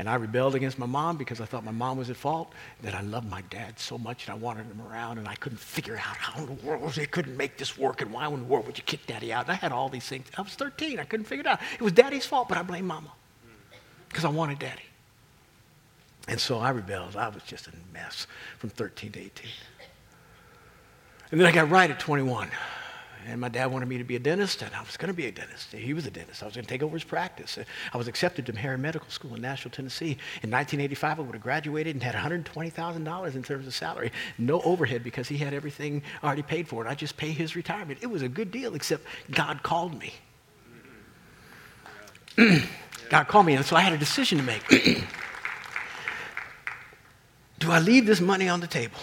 And 0.00 0.08
I 0.08 0.14
rebelled 0.14 0.54
against 0.54 0.78
my 0.78 0.86
mom 0.86 1.18
because 1.18 1.42
I 1.42 1.44
thought 1.44 1.62
my 1.62 1.72
mom 1.72 1.98
was 1.98 2.08
at 2.08 2.16
fault, 2.16 2.54
that 2.80 2.94
I 2.94 3.02
loved 3.02 3.28
my 3.28 3.42
dad 3.50 3.78
so 3.78 3.98
much 3.98 4.26
and 4.26 4.34
I 4.34 4.38
wanted 4.38 4.64
him 4.64 4.80
around, 4.90 5.18
and 5.18 5.28
I 5.28 5.34
couldn't 5.34 5.60
figure 5.60 5.94
out 5.94 6.16
how 6.16 6.40
in 6.40 6.46
the 6.46 6.66
world 6.66 6.94
they 6.94 7.04
couldn't 7.04 7.36
make 7.36 7.58
this 7.58 7.76
work, 7.76 8.00
and 8.00 8.10
why 8.10 8.26
in 8.26 8.38
the 8.38 8.46
world 8.46 8.64
would 8.64 8.78
you 8.78 8.84
kick 8.84 9.06
daddy 9.06 9.30
out? 9.30 9.44
And 9.44 9.52
I 9.52 9.56
had 9.56 9.72
all 9.72 9.90
these 9.90 10.06
things. 10.06 10.26
I 10.38 10.40
was 10.40 10.54
13. 10.54 10.98
I 10.98 11.04
couldn't 11.04 11.26
figure 11.26 11.42
it 11.42 11.46
out. 11.46 11.60
It 11.74 11.82
was 11.82 11.92
daddy's 11.92 12.24
fault, 12.24 12.48
but 12.48 12.56
I 12.56 12.62
blamed 12.62 12.86
mama 12.86 13.12
because 14.08 14.24
I 14.24 14.30
wanted 14.30 14.58
daddy. 14.58 14.80
And 16.28 16.40
so 16.40 16.60
I 16.60 16.70
rebelled. 16.70 17.14
I 17.14 17.28
was 17.28 17.42
just 17.42 17.66
a 17.66 17.72
mess 17.92 18.26
from 18.56 18.70
13 18.70 19.12
to 19.12 19.20
18. 19.20 19.50
And 21.30 21.38
then 21.38 21.46
I 21.46 21.52
got 21.52 21.68
right 21.68 21.90
at 21.90 22.00
21. 22.00 22.48
And 23.26 23.40
my 23.40 23.48
dad 23.48 23.66
wanted 23.66 23.88
me 23.88 23.98
to 23.98 24.04
be 24.04 24.16
a 24.16 24.18
dentist, 24.18 24.62
and 24.62 24.74
I 24.74 24.80
was 24.82 24.96
going 24.96 25.08
to 25.08 25.14
be 25.14 25.26
a 25.26 25.32
dentist. 25.32 25.72
He 25.72 25.92
was 25.92 26.06
a 26.06 26.10
dentist. 26.10 26.42
I 26.42 26.46
was 26.46 26.54
going 26.54 26.64
to 26.64 26.68
take 26.68 26.82
over 26.82 26.94
his 26.94 27.04
practice. 27.04 27.58
I 27.92 27.98
was 27.98 28.08
accepted 28.08 28.46
to 28.46 28.52
Meharry 28.52 28.80
Medical 28.80 29.08
School 29.10 29.34
in 29.34 29.42
Nashville, 29.42 29.70
Tennessee. 29.70 30.16
In 30.42 30.50
1985, 30.50 31.18
I 31.18 31.22
would 31.22 31.34
have 31.34 31.42
graduated 31.42 31.94
and 31.94 32.02
had 32.02 32.14
$120,000 32.14 33.34
in 33.34 33.42
terms 33.42 33.66
of 33.66 33.74
salary. 33.74 34.10
No 34.38 34.60
overhead 34.62 35.04
because 35.04 35.28
he 35.28 35.36
had 35.36 35.52
everything 35.52 36.02
already 36.24 36.42
paid 36.42 36.66
for, 36.66 36.82
and 36.82 36.90
I 36.90 36.94
just 36.94 37.16
pay 37.16 37.30
his 37.30 37.54
retirement. 37.54 37.98
It 38.02 38.06
was 38.06 38.22
a 38.22 38.28
good 38.28 38.50
deal, 38.50 38.74
except 38.74 39.04
God 39.30 39.62
called 39.62 39.98
me. 39.98 40.14
God 43.10 43.24
called 43.28 43.46
me, 43.46 43.54
and 43.54 43.64
so 43.64 43.76
I 43.76 43.80
had 43.80 43.92
a 43.92 43.98
decision 43.98 44.38
to 44.38 44.44
make. 44.44 44.66
Do 47.58 47.70
I 47.70 47.80
leave 47.80 48.06
this 48.06 48.20
money 48.20 48.48
on 48.48 48.60
the 48.60 48.66
table? 48.66 48.98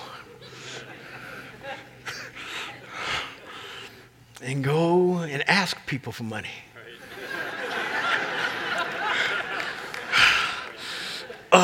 And 4.41 4.63
go 4.63 5.19
and 5.19 5.47
ask 5.50 5.78
people 5.86 6.12
for 6.12 6.23
money. 6.23 6.50
and 11.54 11.62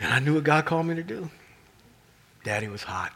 I 0.00 0.18
knew 0.20 0.34
what 0.34 0.44
God 0.44 0.64
called 0.64 0.86
me 0.86 0.94
to 0.96 1.02
do. 1.02 1.30
Daddy 2.44 2.68
was 2.68 2.82
hot. 2.82 3.12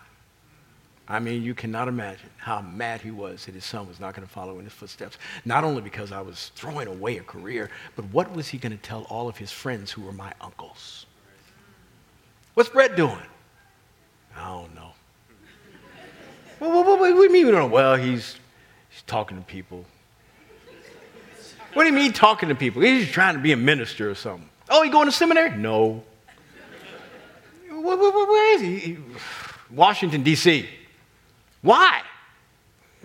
I 1.09 1.20
mean, 1.20 1.42
you 1.42 1.55
cannot 1.55 1.87
imagine 1.88 2.31
how 2.37 2.61
mad 2.61 3.01
he 3.01 3.12
was 3.12 3.46
that 3.46 3.55
his 3.55 3.64
son 3.64 3.87
was 3.87 4.01
not 4.01 4.14
going 4.14 4.27
to 4.27 4.33
follow 4.33 4.59
in 4.59 4.64
his 4.64 4.72
footsteps. 4.72 5.18
Not 5.44 5.62
only 5.62 5.81
because 5.81 6.11
I 6.11 6.20
was 6.20 6.51
throwing 6.57 6.88
away 6.88 7.18
a 7.18 7.22
career, 7.22 7.70
but 7.94 8.07
what 8.07 8.35
was 8.35 8.49
he 8.49 8.59
going 8.59 8.72
to 8.72 8.83
tell 8.83 9.03
all 9.05 9.29
of 9.29 9.37
his 9.37 9.53
friends 9.53 9.92
who 9.92 10.03
were 10.03 10.12
my 10.12 10.33
uncles? 10.40 11.07
What's 12.55 12.70
Brett 12.70 12.96
doing? 12.96 13.18
I 14.37 14.49
don't 14.49 14.75
know. 14.75 14.92
What, 16.59 16.71
what, 16.71 16.87
what, 16.87 17.01
what 17.01 17.09
do 17.09 17.23
you 17.23 17.33
mean 17.33 17.47
we 17.47 17.53
don't 17.53 17.61
know? 17.61 17.66
Well, 17.75 17.97
he's, 17.97 18.37
he's 18.90 19.03
talking 19.03 19.37
to 19.37 19.42
people. 19.45 19.85
What 21.75 21.83
do 21.83 21.90
you 21.90 21.95
mean 21.95 22.12
talking 22.12 22.49
to 22.49 22.55
people? 22.55 22.81
He's 22.81 23.11
trying 23.11 23.35
to 23.35 23.40
be 23.40 23.53
a 23.53 23.57
minister 23.57 24.11
or 24.11 24.14
something. 24.14 24.49
Oh, 24.71 24.83
he 24.83 24.88
going 24.88 25.07
to 25.07 25.12
seminary? 25.12 25.57
No. 25.57 26.03
Where 27.69 28.55
is 28.55 28.62
he? 28.62 28.97
Washington, 29.71 30.23
D.C. 30.23 30.66
Why? 31.61 32.01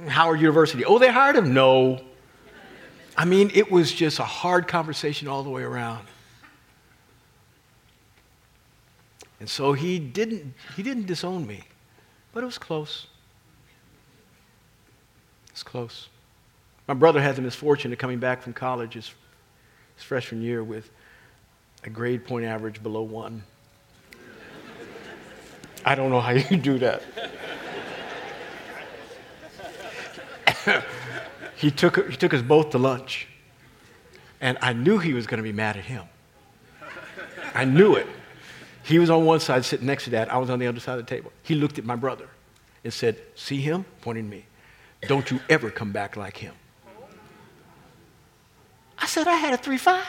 Howard 0.08 0.40
University. 0.40 0.86
Oh, 0.86 1.00
they 1.00 1.12
hired 1.12 1.36
him? 1.36 1.54
No. 1.54 2.02
I 3.18 3.26
mean, 3.26 3.52
it 3.54 3.70
was 3.70 3.92
just 3.92 4.20
a 4.20 4.24
hard 4.24 4.68
conversation 4.68 5.28
all 5.28 5.44
the 5.44 5.50
way 5.50 5.64
around. 5.64 6.08
And 9.40 9.50
so 9.50 9.74
he 9.74 10.00
didn't, 10.00 10.54
he 10.76 10.84
didn't 10.84 11.08
disown 11.08 11.46
me, 11.46 11.64
but 12.32 12.44
it 12.44 12.46
was 12.46 12.58
close. 12.58 13.08
It's 15.52 15.64
close. 15.64 16.08
My 16.88 16.94
brother 16.94 17.22
had 17.22 17.36
the 17.36 17.42
misfortune 17.42 17.92
of 17.94 18.00
coming 18.00 18.20
back 18.20 18.42
from 18.42 18.54
college 18.54 18.94
his, 18.94 19.12
his 19.96 20.04
freshman 20.04 20.42
year 20.42 20.64
with 20.64 20.90
a 21.84 21.90
grade 21.90 22.26
point 22.26 22.46
average 22.46 22.82
below 22.82 23.02
one. 23.02 23.44
I 25.84 25.96
don't 25.96 26.12
know 26.12 26.22
how 26.22 26.32
you 26.32 26.58
do 26.58 26.80
that. 26.80 27.02
he, 31.56 31.72
took, 31.72 32.10
he 32.10 32.18
took 32.18 32.34
us 32.34 32.42
both 32.42 32.72
to 32.72 32.78
lunch. 32.78 33.28
And 34.40 34.58
I 34.62 34.74
knew 34.74 34.98
he 34.98 35.14
was 35.14 35.28
going 35.28 35.38
to 35.38 35.44
be 35.44 35.54
mad 35.54 35.78
at 35.78 35.86
him. 35.86 36.04
I 37.54 37.66
knew 37.66 37.96
it. 37.96 38.08
He 38.84 38.98
was 38.98 39.10
on 39.10 39.26
one 39.26 39.40
side 39.40 39.64
sitting 39.66 39.86
next 39.86 40.06
to 40.06 40.10
that. 40.12 40.32
I 40.32 40.38
was 40.38 40.50
on 40.50 40.60
the 40.60 40.68
other 40.68 40.80
side 40.80 40.98
of 41.00 41.06
the 41.06 41.10
table. 41.10 41.32
He 41.44 41.56
looked 41.56 41.78
at 41.78 41.86
my 41.86 41.96
brother 41.96 42.28
and 42.84 42.92
said, 42.92 43.22
See 43.36 43.62
him? 43.62 43.86
Pointing 44.02 44.26
to 44.26 44.30
me. 44.30 44.46
Don't 45.08 45.32
you 45.32 45.40
ever 45.50 45.70
come 45.72 45.92
back 45.92 46.16
like 46.16 46.38
him. 46.38 46.54
I 48.98 49.08
said, 49.08 49.28
I 49.28 49.36
had 49.36 49.54
a 49.54 49.58
3 49.58 49.78
5. 49.78 50.06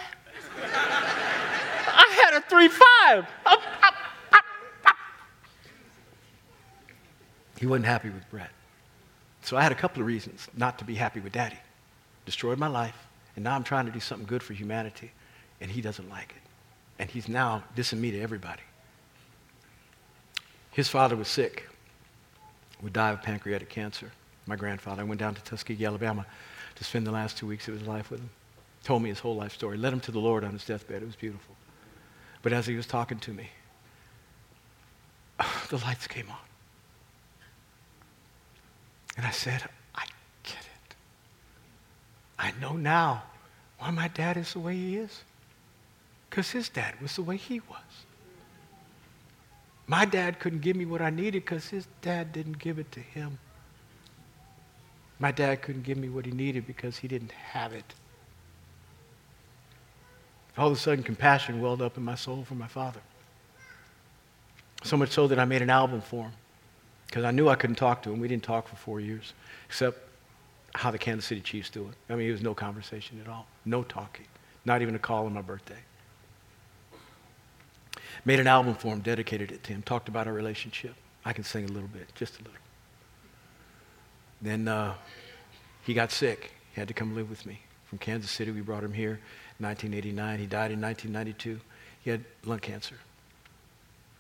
I 0.65 2.25
had 2.25 2.35
a 2.35 2.41
3 2.49 2.69
5. 2.69 3.27
He 7.59 7.67
wasn't 7.67 7.87
happy 7.87 8.11
with 8.11 8.29
Brett. 8.29 8.51
So 9.43 9.57
I 9.57 9.63
had 9.63 9.73
a 9.73 9.77
couple 9.77 10.03
of 10.03 10.07
reasons 10.07 10.49
not 10.57 10.79
to 10.79 10.85
be 10.85 10.95
happy 10.95 11.21
with 11.21 11.33
daddy. 11.33 11.59
Destroyed 12.27 12.59
my 12.59 12.67
life, 12.67 13.07
and 13.35 13.45
now 13.45 13.55
I'm 13.55 13.65
trying 13.65 13.87
to 13.87 13.93
do 13.93 14.01
something 14.01 14.27
good 14.27 14.43
for 14.43 14.53
humanity, 14.53 15.13
and 15.61 15.71
he 15.71 15.81
doesn't 15.81 16.09
like 16.09 16.35
it. 16.37 16.43
And 16.99 17.11
he's 17.11 17.29
now 17.29 17.65
dissing 17.75 17.99
me 17.99 18.11
to 18.11 18.21
everybody. 18.21 18.63
His 20.71 20.89
father 20.89 21.17
was 21.17 21.29
sick, 21.29 21.69
would 22.83 22.93
die 22.93 23.11
of 23.11 23.23
pancreatic 23.23 23.69
cancer 23.69 24.13
my 24.47 24.57
grandfather. 24.57 25.03
I 25.03 25.05
went 25.05 25.21
down 25.21 25.35
to 25.35 25.43
Tuskegee, 25.43 25.85
Alabama 25.85 26.27
to 26.75 26.85
spend 26.85 27.07
the 27.07 27.13
last 27.13 27.37
two 27.37 27.47
weeks 27.47 27.69
of 27.69 27.75
his 27.75 27.87
life 27.87 28.11
with 28.11 28.21
him. 28.21 28.31
Told 28.83 29.03
me 29.03 29.09
his 29.09 29.21
whole 29.21 29.37
life 29.37 29.53
story. 29.53 29.77
Led 29.77 29.93
him 29.93 30.01
to 30.01 30.13
the 30.13 30.19
Lord 30.19 30.45
on 30.45 30.53
his 30.53 30.65
deathbed. 30.65 31.03
It 31.03 31.07
was 31.07 31.17
beautiful. 31.17 31.55
But 32.43 32.53
as 32.53 32.67
he 32.67 32.75
was 32.75 32.87
talking 32.87 33.19
to 33.21 33.33
me, 33.33 33.49
the 35.69 35.79
lights 35.79 36.07
came 36.07 36.29
on. 36.29 36.37
And 39.17 39.27
I 39.27 39.31
said, 39.31 39.63
I 39.95 40.05
get 40.43 40.59
it. 40.59 40.95
I 42.39 42.53
know 42.61 42.73
now 42.73 43.23
why 43.79 43.91
my 43.91 44.09
dad 44.09 44.37
is 44.37 44.55
the 44.55 44.61
way 44.61 44.75
he 44.75 44.97
is. 44.97 45.23
Because 46.31 46.51
his 46.51 46.69
dad 46.69 46.95
was 47.01 47.15
the 47.17 47.23
way 47.23 47.37
he 47.37 47.61
was. 47.61 47.79
My 49.87 50.05
dad 50.05 50.41
couldn't 50.41 50.63
give 50.63 50.77
me 50.77 50.87
what 50.87 51.03
I 51.03 51.11
needed 51.11 51.45
because 51.45 51.69
his 51.69 51.87
dad 52.01 52.33
didn't 52.33 52.59
give 52.59 52.79
it 52.79 52.91
to 52.93 53.01
him. 53.01 53.39
My 55.23 55.31
dad 55.31 55.63
couldn't 55.63 55.85
give 55.85 55.99
me 55.99 56.09
what 56.09 56.27
he 56.27 56.33
needed 56.33 56.67
because 56.67 56.99
he 56.99 57.07
didn't 57.07 57.31
have 57.31 57.73
it. 57.73 57.85
All 60.59 60.67
of 60.67 60.73
a 60.73 60.77
sudden, 60.77 61.05
compassion 61.05 61.61
welled 61.61 61.81
up 61.81 61.97
in 61.97 62.03
my 62.03 62.17
soul 62.17 62.43
for 62.45 62.57
my 62.57 62.67
father. 62.67 62.99
So 64.83 64.97
much 64.97 65.11
so 65.11 65.29
that 65.29 65.39
I 65.39 65.45
made 65.45 65.63
an 65.63 65.71
album 65.71 66.01
for 66.01 66.25
him 66.25 66.33
because 67.07 67.23
I 67.23 67.31
knew 67.31 67.49
I 67.49 67.55
couldn't 67.55 67.77
talk 67.77 68.03
to 68.03 68.13
him. 68.13 68.19
We 68.19 68.27
didn't 68.27 68.43
talk 68.43 68.67
for 68.67 68.75
four 68.75 68.99
years, 68.99 69.33
except 69.69 70.01
how 70.75 70.91
the 70.91 70.99
Kansas 70.99 71.25
City 71.25 71.41
Chiefs 71.41 71.71
do 71.71 71.83
it. 71.83 72.13
I 72.13 72.17
mean, 72.17 72.29
it 72.29 72.33
was 72.33 72.43
no 72.43 72.53
conversation 72.53 73.21
at 73.25 73.31
all, 73.31 73.47
no 73.65 73.85
talking, 73.85 74.27
not 74.65 74.83
even 74.83 74.96
a 74.96 74.99
call 74.99 75.27
on 75.27 75.35
my 75.35 75.42
birthday. 75.42 75.79
Made 78.25 78.40
an 78.40 78.49
album 78.49 78.75
for 78.75 78.88
him, 78.88 78.99
dedicated 78.99 79.53
it 79.53 79.63
to 79.63 79.73
him, 79.73 79.83
talked 79.83 80.09
about 80.09 80.27
our 80.27 80.33
relationship. 80.33 80.96
I 81.25 81.33
can 81.33 81.44
sing 81.44 81.65
a 81.67 81.69
little 81.69 81.88
bit, 81.90 82.13
just 82.17 82.40
a 82.40 82.42
little. 82.42 82.59
Then 84.42 84.67
uh, 84.67 84.94
he 85.83 85.95
got 85.95 86.11
sick. 86.11 86.53
He 86.75 86.81
had 86.81 86.89
to 86.89 86.95
come 86.95 87.15
live 87.15 87.29
with 87.29 87.45
me. 87.45 87.61
From 87.87 87.99
Kansas 87.99 88.31
City, 88.31 88.51
we 88.51 88.61
brought 88.61 88.85
him 88.85 88.93
here 88.93 89.21
in 89.59 89.67
1989. 89.67 90.39
He 90.39 90.47
died 90.47 90.71
in 90.71 90.81
1992. 90.81 91.61
He 92.03 92.11
had 92.11 92.25
lung 92.45 92.59
cancer. 92.59 92.97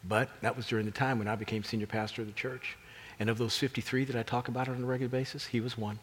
But 0.04 0.28
that 0.42 0.56
was 0.56 0.66
during 0.66 0.84
the 0.84 0.92
time 0.92 1.18
when 1.18 1.28
I 1.28 1.36
became 1.36 1.64
senior 1.64 1.86
pastor 1.86 2.22
of 2.22 2.28
the 2.28 2.34
church. 2.34 2.76
And 3.20 3.30
of 3.30 3.38
those 3.38 3.56
53 3.56 4.04
that 4.06 4.16
I 4.16 4.22
talk 4.22 4.48
about 4.48 4.68
on 4.68 4.82
a 4.82 4.86
regular 4.86 5.08
basis, 5.08 5.46
he 5.46 5.60
was 5.60 5.78
one. 5.78 5.98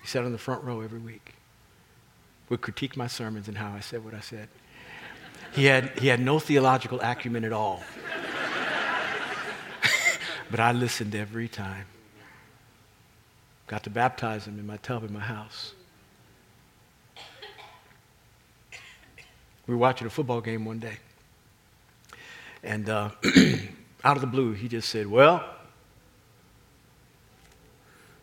He 0.00 0.06
sat 0.06 0.24
on 0.24 0.32
the 0.32 0.38
front 0.38 0.64
row 0.64 0.80
every 0.80 0.98
week, 0.98 1.34
would 2.48 2.60
critique 2.60 2.96
my 2.96 3.06
sermons 3.06 3.46
and 3.46 3.58
how 3.58 3.72
I 3.72 3.80
said 3.80 4.04
what 4.04 4.14
I 4.14 4.20
said. 4.20 4.48
He 5.52 5.66
had, 5.66 5.98
he 5.98 6.08
had 6.08 6.18
no 6.18 6.38
theological 6.38 6.98
acumen 7.00 7.44
at 7.44 7.52
all. 7.52 7.84
but 10.50 10.58
I 10.58 10.72
listened 10.72 11.14
every 11.14 11.46
time. 11.46 11.86
Got 13.66 13.84
to 13.84 13.90
baptize 13.90 14.46
him 14.46 14.58
in 14.58 14.66
my 14.66 14.76
tub 14.78 15.04
in 15.04 15.12
my 15.12 15.20
house. 15.20 15.72
We 19.66 19.74
were 19.74 19.78
watching 19.78 20.06
a 20.06 20.10
football 20.10 20.40
game 20.40 20.64
one 20.64 20.78
day. 20.78 20.98
And 22.62 22.88
uh, 22.88 23.10
out 24.04 24.16
of 24.16 24.20
the 24.20 24.26
blue, 24.26 24.52
he 24.52 24.68
just 24.68 24.88
said, 24.88 25.06
Well, 25.06 25.44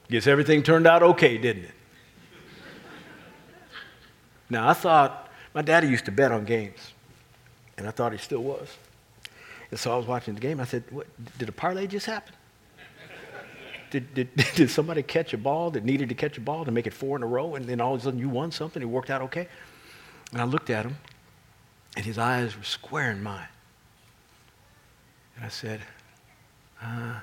guess 0.09 0.27
everything 0.27 0.63
turned 0.63 0.87
out 0.87 1.03
okay, 1.03 1.37
didn't 1.37 1.65
it? 1.65 1.71
now, 4.49 4.67
I 4.67 4.73
thought, 4.73 5.29
my 5.53 5.61
daddy 5.61 5.87
used 5.87 6.05
to 6.05 6.11
bet 6.11 6.31
on 6.31 6.45
games, 6.45 6.93
and 7.77 7.87
I 7.87 7.91
thought 7.91 8.11
he 8.11 8.17
still 8.17 8.43
was. 8.43 8.77
And 9.71 9.79
so 9.79 9.93
I 9.93 9.97
was 9.97 10.05
watching 10.05 10.33
the 10.33 10.41
game. 10.41 10.59
I 10.59 10.65
said, 10.65 10.83
what, 10.89 11.07
Did 11.37 11.49
a 11.49 11.51
parlay 11.51 11.87
just 11.87 12.05
happen? 12.05 12.33
Did, 13.91 14.13
did, 14.13 14.35
did 14.55 14.69
somebody 14.69 15.03
catch 15.03 15.33
a 15.33 15.37
ball 15.37 15.71
that 15.71 15.83
needed 15.83 16.09
to 16.09 16.15
catch 16.15 16.37
a 16.37 16.41
ball 16.41 16.65
to 16.65 16.71
make 16.71 16.87
it 16.87 16.93
four 16.93 17.17
in 17.17 17.23
a 17.23 17.27
row, 17.27 17.55
and 17.55 17.65
then 17.65 17.81
all 17.81 17.95
of 17.95 18.01
a 18.01 18.03
sudden 18.03 18.19
you 18.19 18.29
won 18.29 18.51
something? 18.51 18.81
It 18.81 18.85
worked 18.85 19.09
out 19.09 19.21
okay? 19.23 19.47
And 20.31 20.41
I 20.41 20.45
looked 20.45 20.69
at 20.69 20.85
him, 20.85 20.97
and 21.95 22.05
his 22.05 22.17
eyes 22.17 22.55
were 22.55 22.63
square 22.63 23.11
in 23.11 23.23
mine. 23.23 23.47
And 25.35 25.45
I 25.45 25.49
said, 25.49 25.81
uh, 26.81 27.19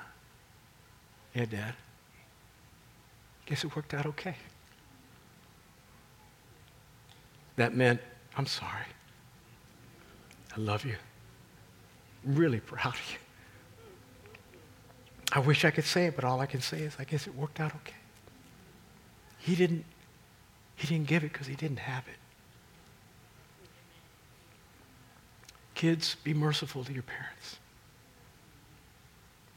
Yeah, 1.33 1.45
Dad. 1.45 1.73
Guess 3.45 3.63
it 3.63 3.75
worked 3.75 3.93
out 3.93 4.05
okay. 4.05 4.35
That 7.55 7.75
meant, 7.75 8.01
I'm 8.37 8.45
sorry. 8.45 8.85
I 10.55 10.59
love 10.59 10.85
you. 10.85 10.95
I'm 12.25 12.35
really 12.35 12.59
proud 12.59 12.93
of 12.93 13.11
you. 13.11 13.17
I 15.31 15.39
wish 15.39 15.65
I 15.65 15.71
could 15.71 15.83
say 15.83 16.05
it, 16.05 16.15
but 16.15 16.23
all 16.23 16.39
I 16.39 16.45
can 16.45 16.61
say 16.61 16.79
is 16.79 16.95
I 16.99 17.03
guess 17.03 17.27
it 17.27 17.35
worked 17.35 17.59
out 17.59 17.73
okay. 17.75 17.95
He 19.39 19.55
didn't, 19.55 19.85
he 20.75 20.87
didn't 20.87 21.07
give 21.07 21.23
it 21.23 21.33
because 21.33 21.47
he 21.47 21.55
didn't 21.55 21.79
have 21.79 22.07
it. 22.07 22.15
Kids, 25.75 26.15
be 26.23 26.33
merciful 26.33 26.83
to 26.83 26.93
your 26.93 27.03
parents. 27.03 27.57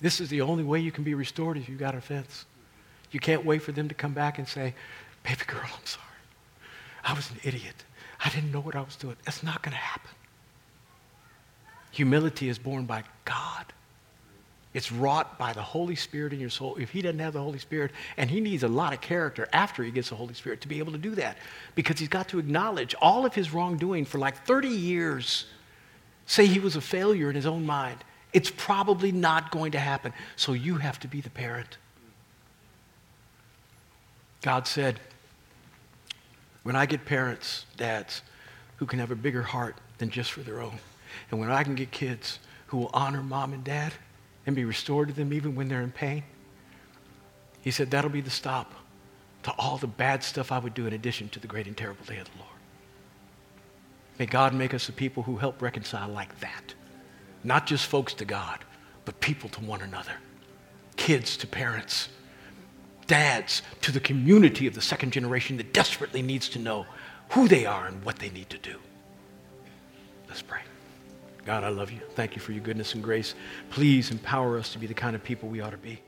This 0.00 0.20
is 0.20 0.28
the 0.28 0.40
only 0.40 0.64
way 0.64 0.80
you 0.80 0.92
can 0.92 1.04
be 1.04 1.14
restored 1.14 1.56
if 1.56 1.68
you've 1.68 1.78
got 1.78 1.94
offense. 1.94 2.46
You 3.10 3.20
can't 3.20 3.44
wait 3.44 3.62
for 3.62 3.72
them 3.72 3.88
to 3.88 3.94
come 3.94 4.12
back 4.12 4.38
and 4.38 4.46
say, 4.46 4.74
Baby 5.22 5.42
girl, 5.46 5.60
I'm 5.64 5.86
sorry. 5.86 6.06
I 7.04 7.12
was 7.12 7.30
an 7.30 7.38
idiot. 7.42 7.84
I 8.24 8.28
didn't 8.30 8.52
know 8.52 8.60
what 8.60 8.76
I 8.76 8.80
was 8.80 8.96
doing. 8.96 9.16
That's 9.24 9.42
not 9.42 9.62
going 9.62 9.72
to 9.72 9.78
happen. 9.78 10.10
Humility 11.92 12.48
is 12.48 12.58
born 12.58 12.84
by 12.84 13.04
God. 13.24 13.66
It's 14.72 14.92
wrought 14.92 15.36
by 15.36 15.52
the 15.52 15.62
Holy 15.62 15.96
Spirit 15.96 16.32
in 16.32 16.38
your 16.38 16.50
soul. 16.50 16.76
If 16.76 16.90
he 16.90 17.02
doesn't 17.02 17.18
have 17.18 17.32
the 17.32 17.42
Holy 17.42 17.58
Spirit, 17.58 17.90
and 18.16 18.30
he 18.30 18.40
needs 18.40 18.62
a 18.62 18.68
lot 18.68 18.92
of 18.92 19.00
character 19.00 19.48
after 19.52 19.82
he 19.82 19.90
gets 19.90 20.10
the 20.10 20.14
Holy 20.14 20.34
Spirit 20.34 20.60
to 20.60 20.68
be 20.68 20.78
able 20.78 20.92
to 20.92 20.98
do 20.98 21.16
that, 21.16 21.38
because 21.74 21.98
he's 21.98 22.08
got 22.08 22.28
to 22.28 22.38
acknowledge 22.38 22.94
all 23.00 23.26
of 23.26 23.34
his 23.34 23.52
wrongdoing 23.52 24.04
for 24.04 24.18
like 24.18 24.44
30 24.46 24.68
years. 24.68 25.46
Say 26.26 26.46
he 26.46 26.60
was 26.60 26.76
a 26.76 26.80
failure 26.80 27.28
in 27.28 27.34
his 27.34 27.46
own 27.46 27.66
mind. 27.66 27.98
It's 28.32 28.52
probably 28.56 29.10
not 29.10 29.50
going 29.50 29.72
to 29.72 29.80
happen. 29.80 30.12
So 30.36 30.52
you 30.52 30.76
have 30.76 31.00
to 31.00 31.08
be 31.08 31.20
the 31.20 31.30
parent. 31.30 31.78
God 34.42 34.68
said, 34.68 35.00
when 36.62 36.76
I 36.76 36.86
get 36.86 37.04
parents, 37.04 37.66
dads, 37.76 38.22
who 38.76 38.86
can 38.86 39.00
have 39.00 39.10
a 39.10 39.16
bigger 39.16 39.42
heart 39.42 39.76
than 39.98 40.10
just 40.10 40.30
for 40.30 40.40
their 40.40 40.60
own, 40.60 40.78
and 41.30 41.40
when 41.40 41.50
I 41.50 41.64
can 41.64 41.74
get 41.74 41.90
kids 41.90 42.38
who 42.68 42.78
will 42.78 42.90
honor 42.94 43.22
mom 43.22 43.52
and 43.52 43.64
dad 43.64 43.92
and 44.46 44.56
be 44.56 44.64
restored 44.64 45.08
to 45.08 45.14
them 45.14 45.32
even 45.32 45.54
when 45.54 45.68
they're 45.68 45.82
in 45.82 45.92
pain, 45.92 46.22
he 47.60 47.70
said 47.70 47.90
that'll 47.90 48.10
be 48.10 48.20
the 48.20 48.30
stop 48.30 48.72
to 49.42 49.50
all 49.52 49.76
the 49.76 49.86
bad 49.86 50.22
stuff 50.22 50.52
I 50.52 50.58
would 50.58 50.74
do 50.74 50.86
in 50.86 50.92
addition 50.92 51.28
to 51.30 51.40
the 51.40 51.46
great 51.46 51.66
and 51.66 51.76
terrible 51.76 52.04
day 52.04 52.18
of 52.18 52.30
the 52.30 52.38
Lord. 52.38 52.50
May 54.18 54.26
God 54.26 54.54
make 54.54 54.74
us 54.74 54.88
a 54.88 54.92
people 54.92 55.22
who 55.22 55.36
help 55.36 55.62
reconcile 55.62 56.08
like 56.08 56.40
that. 56.40 56.74
Not 57.42 57.66
just 57.66 57.86
folks 57.86 58.12
to 58.14 58.24
God, 58.24 58.58
but 59.04 59.18
people 59.20 59.48
to 59.50 59.60
one 59.60 59.80
another, 59.80 60.12
kids 60.96 61.38
to 61.38 61.46
parents, 61.46 62.10
dads 63.06 63.62
to 63.80 63.92
the 63.92 64.00
community 64.00 64.66
of 64.66 64.74
the 64.74 64.82
second 64.82 65.12
generation 65.12 65.56
that 65.56 65.72
desperately 65.72 66.20
needs 66.20 66.48
to 66.50 66.58
know 66.58 66.86
who 67.30 67.48
they 67.48 67.64
are 67.64 67.86
and 67.86 68.04
what 68.04 68.16
they 68.16 68.28
need 68.30 68.50
to 68.50 68.58
do. 68.58 68.76
Let's 70.28 70.42
pray. 70.42 70.60
God, 71.50 71.64
I 71.64 71.68
love 71.70 71.90
you. 71.90 71.98
Thank 72.14 72.36
you 72.36 72.40
for 72.40 72.52
your 72.52 72.62
goodness 72.62 72.94
and 72.94 73.02
grace. 73.02 73.34
Please 73.70 74.12
empower 74.12 74.56
us 74.56 74.72
to 74.72 74.78
be 74.78 74.86
the 74.86 74.94
kind 74.94 75.16
of 75.16 75.24
people 75.24 75.48
we 75.48 75.60
ought 75.60 75.70
to 75.70 75.78
be. 75.78 76.00